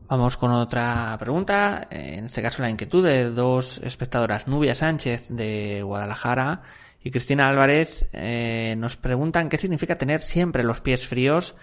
Vamos 0.08 0.36
con 0.36 0.50
otra 0.50 1.16
pregunta, 1.18 1.86
en 1.90 2.26
este 2.26 2.42
caso 2.42 2.62
la 2.62 2.70
inquietud 2.70 3.04
de 3.04 3.30
dos 3.30 3.78
espectadoras, 3.78 4.48
Nubia 4.48 4.74
Sánchez 4.74 5.28
de 5.28 5.82
Guadalajara 5.82 6.62
y 7.02 7.10
Cristina 7.10 7.48
Álvarez, 7.48 8.08
eh, 8.12 8.74
nos 8.76 8.96
preguntan 8.96 9.48
qué 9.48 9.56
significa 9.56 9.96
tener 9.96 10.20
siempre 10.20 10.62
los 10.62 10.80
pies 10.80 11.06
fríos 11.06 11.54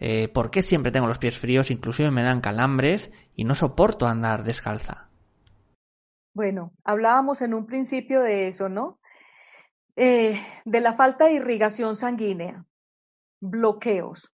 eh, 0.00 0.28
¿Por 0.28 0.50
qué 0.50 0.62
siempre 0.62 0.92
tengo 0.92 1.06
los 1.06 1.18
pies 1.18 1.38
fríos? 1.38 1.70
Inclusive 1.70 2.10
me 2.10 2.22
dan 2.22 2.40
calambres 2.40 3.10
y 3.34 3.44
no 3.44 3.54
soporto 3.54 4.06
andar 4.06 4.44
descalza. 4.44 5.07
Bueno, 6.38 6.72
hablábamos 6.84 7.42
en 7.42 7.52
un 7.52 7.66
principio 7.66 8.22
de 8.22 8.46
eso, 8.46 8.68
¿no? 8.68 9.00
Eh, 9.96 10.40
de 10.64 10.80
la 10.80 10.94
falta 10.94 11.24
de 11.24 11.32
irrigación 11.32 11.96
sanguínea, 11.96 12.64
bloqueos, 13.40 14.32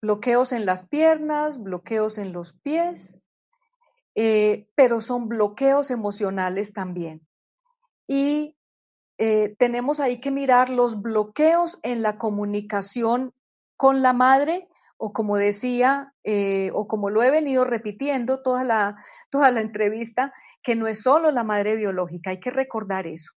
bloqueos 0.00 0.52
en 0.52 0.66
las 0.66 0.86
piernas, 0.86 1.60
bloqueos 1.60 2.18
en 2.18 2.32
los 2.32 2.52
pies, 2.52 3.18
eh, 4.14 4.68
pero 4.76 5.00
son 5.00 5.26
bloqueos 5.26 5.90
emocionales 5.90 6.72
también. 6.72 7.26
Y 8.06 8.54
tenemos 9.58 9.98
ahí 9.98 10.20
que 10.20 10.30
mirar 10.30 10.70
los 10.70 11.02
bloqueos 11.02 11.80
en 11.82 12.02
la 12.02 12.18
comunicación 12.18 13.34
con 13.76 14.00
la 14.00 14.12
madre 14.12 14.68
o 14.98 15.12
como 15.12 15.36
decía, 15.36 16.14
eh, 16.24 16.70
o 16.74 16.88
como 16.88 17.10
lo 17.10 17.22
he 17.22 17.30
venido 17.30 17.64
repitiendo 17.64 18.42
toda 18.42 18.64
la, 18.64 18.96
toda 19.30 19.50
la 19.50 19.60
entrevista, 19.60 20.32
que 20.62 20.74
no 20.74 20.86
es 20.86 21.02
solo 21.02 21.30
la 21.30 21.44
madre 21.44 21.76
biológica, 21.76 22.30
hay 22.30 22.40
que 22.40 22.50
recordar 22.50 23.06
eso, 23.06 23.32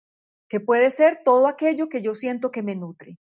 que 0.48 0.60
puede 0.60 0.90
ser 0.90 1.22
todo 1.24 1.48
aquello 1.48 1.88
que 1.88 2.02
yo 2.02 2.14
siento 2.14 2.50
que 2.50 2.62
me 2.62 2.76
nutre. 2.76 3.18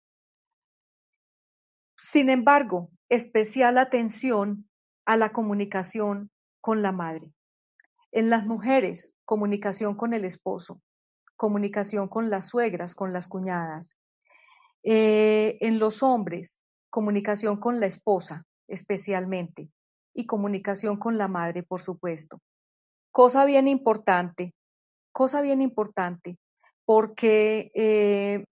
Sin 1.97 2.29
embargo, 2.29 2.89
especial 3.09 3.77
atención 3.77 4.67
a 5.05 5.17
la 5.17 5.31
comunicación 5.31 6.31
con 6.61 6.81
la 6.81 6.91
madre. 6.91 7.31
En 8.11 8.29
las 8.29 8.45
mujeres, 8.45 9.13
comunicación 9.23 9.95
con 9.95 10.13
el 10.13 10.25
esposo, 10.25 10.81
comunicación 11.35 12.07
con 12.07 12.29
las 12.29 12.49
suegras, 12.49 12.95
con 12.95 13.13
las 13.13 13.27
cuñadas. 13.27 13.95
Eh, 14.83 15.57
en 15.61 15.79
los 15.79 16.01
hombres, 16.01 16.59
comunicación 16.91 17.57
con 17.57 17.79
la 17.79 17.87
esposa 17.87 18.45
especialmente 18.67 19.69
y 20.13 20.25
comunicación 20.25 20.97
con 20.97 21.17
la 21.17 21.27
madre, 21.27 21.63
por 21.63 21.81
supuesto. 21.81 22.39
Cosa 23.11 23.45
bien 23.45 23.67
importante, 23.67 24.53
cosa 25.11 25.41
bien 25.41 25.61
importante, 25.61 26.37
porque 26.85 27.71
eh, 27.75 28.45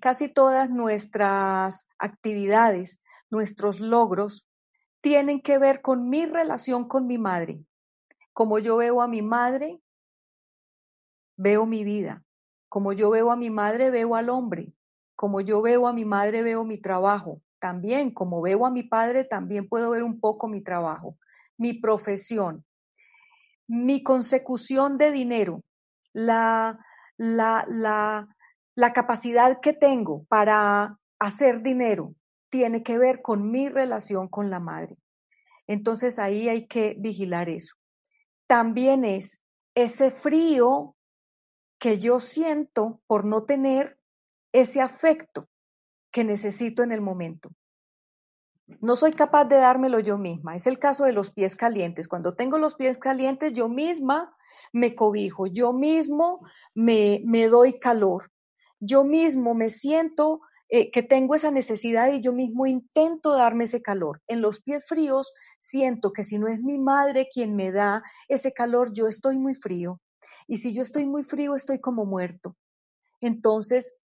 casi 0.00 0.28
todas 0.28 0.70
nuestras 0.70 1.88
actividades, 1.98 3.00
nuestros 3.30 3.80
logros, 3.80 4.46
tienen 5.00 5.40
que 5.40 5.58
ver 5.58 5.80
con 5.80 6.08
mi 6.08 6.26
relación 6.26 6.86
con 6.86 7.06
mi 7.06 7.18
madre. 7.18 7.58
Como 8.34 8.58
yo 8.58 8.76
veo 8.76 9.00
a 9.02 9.08
mi 9.08 9.22
madre, 9.22 9.80
veo 11.36 11.66
mi 11.66 11.84
vida. 11.84 12.22
Como 12.68 12.92
yo 12.92 13.10
veo 13.10 13.30
a 13.30 13.36
mi 13.36 13.50
madre, 13.50 13.90
veo 13.90 14.14
al 14.14 14.28
hombre. 14.28 14.74
Como 15.16 15.40
yo 15.40 15.60
veo 15.62 15.86
a 15.86 15.92
mi 15.92 16.04
madre, 16.04 16.42
veo 16.42 16.64
mi 16.64 16.78
trabajo 16.78 17.40
también, 17.62 18.10
como 18.10 18.42
veo 18.42 18.66
a 18.66 18.72
mi 18.72 18.82
padre, 18.82 19.22
también 19.22 19.68
puedo 19.68 19.90
ver 19.90 20.02
un 20.02 20.18
poco 20.18 20.48
mi 20.48 20.64
trabajo, 20.64 21.16
mi 21.56 21.74
profesión, 21.74 22.64
mi 23.68 24.02
consecución 24.02 24.98
de 24.98 25.12
dinero, 25.12 25.62
la, 26.12 26.84
la, 27.16 27.64
la, 27.68 28.26
la 28.74 28.92
capacidad 28.92 29.60
que 29.60 29.72
tengo 29.72 30.24
para 30.24 30.98
hacer 31.20 31.62
dinero 31.62 32.16
tiene 32.50 32.82
que 32.82 32.98
ver 32.98 33.22
con 33.22 33.48
mi 33.52 33.68
relación 33.68 34.26
con 34.26 34.50
la 34.50 34.58
madre. 34.58 34.96
Entonces 35.68 36.18
ahí 36.18 36.48
hay 36.48 36.66
que 36.66 36.96
vigilar 36.98 37.48
eso. 37.48 37.76
También 38.48 39.04
es 39.04 39.40
ese 39.76 40.10
frío 40.10 40.96
que 41.78 42.00
yo 42.00 42.18
siento 42.18 43.00
por 43.06 43.24
no 43.24 43.44
tener 43.44 44.00
ese 44.52 44.80
afecto 44.80 45.48
que 46.12 46.24
necesito 46.24 46.82
en 46.82 46.92
el 46.92 47.00
momento. 47.00 47.50
No 48.80 48.96
soy 48.96 49.12
capaz 49.12 49.46
de 49.46 49.56
dármelo 49.56 49.98
yo 49.98 50.18
misma. 50.18 50.54
Es 50.54 50.66
el 50.66 50.78
caso 50.78 51.04
de 51.04 51.12
los 51.12 51.30
pies 51.30 51.56
calientes. 51.56 52.08
Cuando 52.08 52.34
tengo 52.34 52.58
los 52.58 52.74
pies 52.74 52.96
calientes, 52.98 53.52
yo 53.52 53.68
misma 53.68 54.34
me 54.72 54.94
cobijo, 54.94 55.46
yo 55.46 55.72
mismo 55.72 56.38
me, 56.74 57.22
me 57.24 57.48
doy 57.48 57.78
calor, 57.78 58.30
yo 58.78 59.04
mismo 59.04 59.54
me 59.54 59.70
siento 59.70 60.40
eh, 60.68 60.90
que 60.90 61.02
tengo 61.02 61.34
esa 61.34 61.50
necesidad 61.50 62.12
y 62.12 62.20
yo 62.20 62.32
mismo 62.32 62.66
intento 62.66 63.34
darme 63.34 63.64
ese 63.64 63.82
calor. 63.82 64.22
En 64.26 64.40
los 64.40 64.62
pies 64.62 64.86
fríos 64.86 65.32
siento 65.58 66.12
que 66.12 66.24
si 66.24 66.38
no 66.38 66.48
es 66.48 66.62
mi 66.62 66.78
madre 66.78 67.28
quien 67.30 67.56
me 67.56 67.72
da 67.72 68.02
ese 68.28 68.52
calor, 68.52 68.92
yo 68.92 69.06
estoy 69.06 69.36
muy 69.36 69.54
frío. 69.54 70.00
Y 70.46 70.58
si 70.58 70.72
yo 70.72 70.82
estoy 70.82 71.04
muy 71.04 71.24
frío, 71.24 71.54
estoy 71.54 71.78
como 71.78 72.06
muerto. 72.06 72.56
Entonces, 73.20 74.01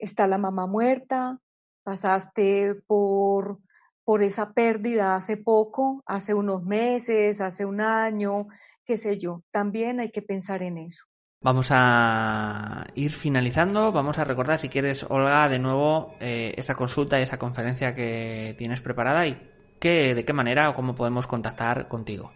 está 0.00 0.26
la 0.26 0.38
mamá 0.38 0.66
muerta, 0.66 1.38
pasaste 1.82 2.74
por, 2.86 3.58
por 4.04 4.22
esa 4.22 4.52
pérdida 4.52 5.14
hace 5.14 5.36
poco, 5.36 6.02
hace 6.06 6.34
unos 6.34 6.64
meses, 6.64 7.40
hace 7.40 7.64
un 7.64 7.80
año, 7.80 8.46
qué 8.84 8.96
sé 8.96 9.18
yo. 9.18 9.42
También 9.50 10.00
hay 10.00 10.10
que 10.10 10.22
pensar 10.22 10.62
en 10.62 10.78
eso. 10.78 11.04
Vamos 11.42 11.68
a 11.70 12.86
ir 12.94 13.10
finalizando. 13.12 13.92
Vamos 13.92 14.18
a 14.18 14.24
recordar, 14.24 14.58
si 14.58 14.68
quieres, 14.68 15.06
Olga, 15.08 15.48
de 15.48 15.58
nuevo 15.58 16.14
eh, 16.20 16.52
esa 16.56 16.74
consulta 16.74 17.18
y 17.18 17.22
esa 17.22 17.38
conferencia 17.38 17.94
que 17.94 18.54
tienes 18.58 18.82
preparada 18.82 19.26
y 19.26 19.40
qué, 19.80 20.14
de 20.14 20.24
qué 20.26 20.32
manera 20.34 20.68
o 20.68 20.74
cómo 20.74 20.94
podemos 20.94 21.26
contactar 21.26 21.88
contigo. 21.88 22.30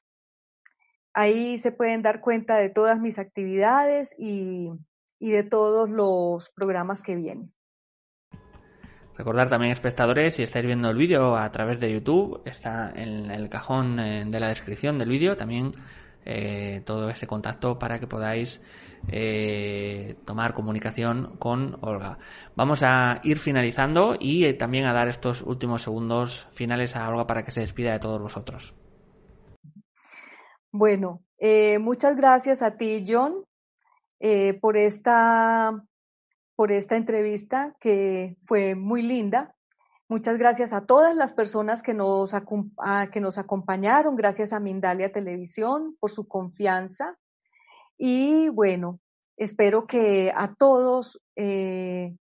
Ahí 1.14 1.56
se 1.58 1.72
pueden 1.72 2.02
dar 2.02 2.20
cuenta 2.20 2.56
de 2.56 2.68
todas 2.68 3.00
mis 3.00 3.18
actividades 3.18 4.14
y, 4.18 4.70
de 5.18 5.42
todos 5.44 5.88
los 5.88 6.50
programas 6.50 7.02
que 7.02 7.16
vienen. 7.16 7.54
Recordar 9.16 9.48
también, 9.48 9.72
espectadores, 9.72 10.34
si 10.34 10.42
estáis 10.42 10.66
viendo 10.66 10.90
el 10.90 10.98
vídeo 10.98 11.34
a 11.36 11.50
través 11.50 11.80
de 11.80 11.90
YouTube, 11.90 12.42
está 12.44 12.92
en 12.94 13.30
el 13.30 13.48
cajón 13.48 13.98
eh, 13.98 14.26
de 14.26 14.40
la 14.40 14.50
descripción 14.50 14.98
del 14.98 15.08
vídeo 15.08 15.38
también 15.38 15.72
eh, 16.26 16.82
todo 16.84 17.08
ese 17.08 17.26
contacto 17.26 17.78
para 17.78 17.98
que 17.98 18.06
podáis 18.06 18.60
eh, 19.08 20.16
tomar 20.24 20.52
comunicación 20.52 21.36
con 21.38 21.78
Olga. 21.80 22.18
Vamos 22.56 22.82
a 22.82 23.20
ir 23.22 23.38
finalizando 23.38 24.16
y 24.18 24.52
también 24.54 24.84
a 24.86 24.92
dar 24.92 25.08
estos 25.08 25.42
últimos 25.42 25.82
segundos 25.82 26.48
finales 26.52 26.96
a 26.96 27.08
Olga 27.08 27.26
para 27.26 27.44
que 27.44 27.52
se 27.52 27.60
despida 27.60 27.92
de 27.92 28.00
todos 28.00 28.20
vosotros. 28.20 28.74
Bueno, 30.72 31.22
eh, 31.38 31.78
muchas 31.78 32.16
gracias 32.16 32.60
a 32.62 32.76
ti, 32.76 33.04
John, 33.06 33.44
eh, 34.20 34.58
por, 34.60 34.76
esta, 34.76 35.72
por 36.54 36.70
esta 36.72 36.96
entrevista 36.96 37.74
que 37.80 38.36
fue 38.46 38.74
muy 38.74 39.02
linda. 39.02 39.55
Muchas 40.08 40.38
gracias 40.38 40.72
a 40.72 40.86
todas 40.86 41.16
las 41.16 41.32
personas 41.32 41.82
que 41.82 41.92
nos, 41.92 42.32
que 43.12 43.20
nos 43.20 43.38
acompañaron, 43.38 44.14
gracias 44.14 44.52
a 44.52 44.60
Mindalia 44.60 45.10
Televisión 45.10 45.96
por 45.98 46.12
su 46.12 46.28
confianza. 46.28 47.18
Y 47.98 48.48
bueno, 48.50 49.00
espero 49.36 49.88
que 49.88 50.32
a 50.34 50.54
todos 50.54 51.20
eh, 51.34 52.16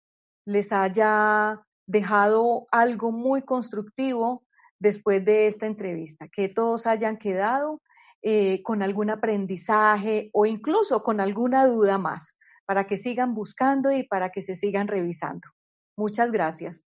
les 0.45 0.73
haya 0.73 1.61
dejado 1.87 2.69
algo 2.71 3.11
muy 3.11 3.43
constructivo 3.43 4.45
después 4.79 5.25
de 5.25 5.49
esta 5.49 5.67
entrevista, 5.67 6.29
que 6.29 6.49
todos 6.49 6.87
hayan 6.87 7.17
quedado 7.17 7.83
eh, 8.23 8.63
con 8.63 8.83
algún 8.83 9.11
aprendizaje 9.11 10.31
o 10.33 10.47
incluso 10.47 11.03
con 11.03 11.19
alguna 11.19 11.67
duda 11.67 11.99
más, 11.99 12.37
para 12.65 12.87
que 12.87 12.97
sigan 12.97 13.35
buscando 13.35 13.91
y 13.91 14.05
para 14.05 14.31
que 14.31 14.43
se 14.43 14.55
sigan 14.55 14.87
revisando. 14.87 15.49
Muchas 15.97 16.31
gracias. 16.31 16.85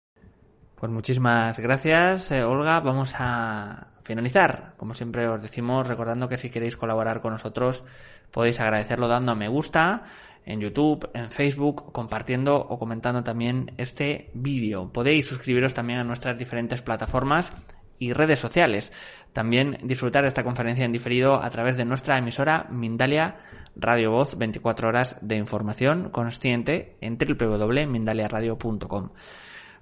Pues 0.84 0.92
muchísimas 0.92 1.58
gracias, 1.60 2.30
eh, 2.32 2.44
Olga. 2.44 2.82
Vamos 2.82 3.16
a 3.18 3.88
finalizar. 4.04 4.74
Como 4.76 4.94
siempre 4.94 5.30
os 5.30 5.42
decimos, 5.42 5.88
recordando 5.88 6.28
que 6.28 6.38
si 6.38 6.50
queréis 6.50 6.76
colaborar 6.76 7.22
con 7.22 7.32
nosotros, 7.32 7.86
podéis 8.32 8.60
agradecerlo 8.60 9.08
dando 9.08 9.32
a 9.32 9.36
me 9.36 9.48
gusta 9.48 10.04
en 10.46 10.60
YouTube, 10.60 11.10
en 11.14 11.32
Facebook, 11.32 11.94
compartiendo 11.94 12.58
o 12.58 12.78
comentando 12.78 13.24
también 13.24 13.72
este 13.78 14.30
vídeo. 14.34 14.92
Podéis 14.92 15.26
suscribiros 15.26 15.74
también 15.74 16.00
a 16.00 16.04
nuestras 16.04 16.38
diferentes 16.38 16.82
plataformas 16.82 17.54
y 17.98 18.12
redes 18.12 18.42
sociales. 18.42 18.92
También 19.32 19.78
disfrutar 19.84 20.26
esta 20.26 20.44
conferencia 20.44 20.84
en 20.84 20.92
diferido 20.92 21.42
a 21.42 21.50
través 21.50 21.78
de 21.78 21.86
nuestra 21.86 22.18
emisora 22.18 22.68
Mindalia 22.70 23.38
Radio 23.78 24.12
Voz 24.12 24.38
24 24.38 24.90
horas 24.90 25.16
de 25.22 25.38
información 25.38 26.10
consciente 26.10 26.98
en 27.00 27.18
www.mindaliaradio.com. 27.18 29.12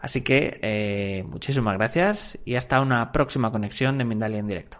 Así 0.01 0.21
que 0.21 0.59
eh, 0.61 1.23
muchísimas 1.27 1.77
gracias 1.77 2.39
y 2.43 2.55
hasta 2.55 2.81
una 2.81 3.11
próxima 3.11 3.51
conexión 3.51 3.97
de 3.97 4.05
Mindalia 4.05 4.39
en 4.39 4.47
directo. 4.47 4.79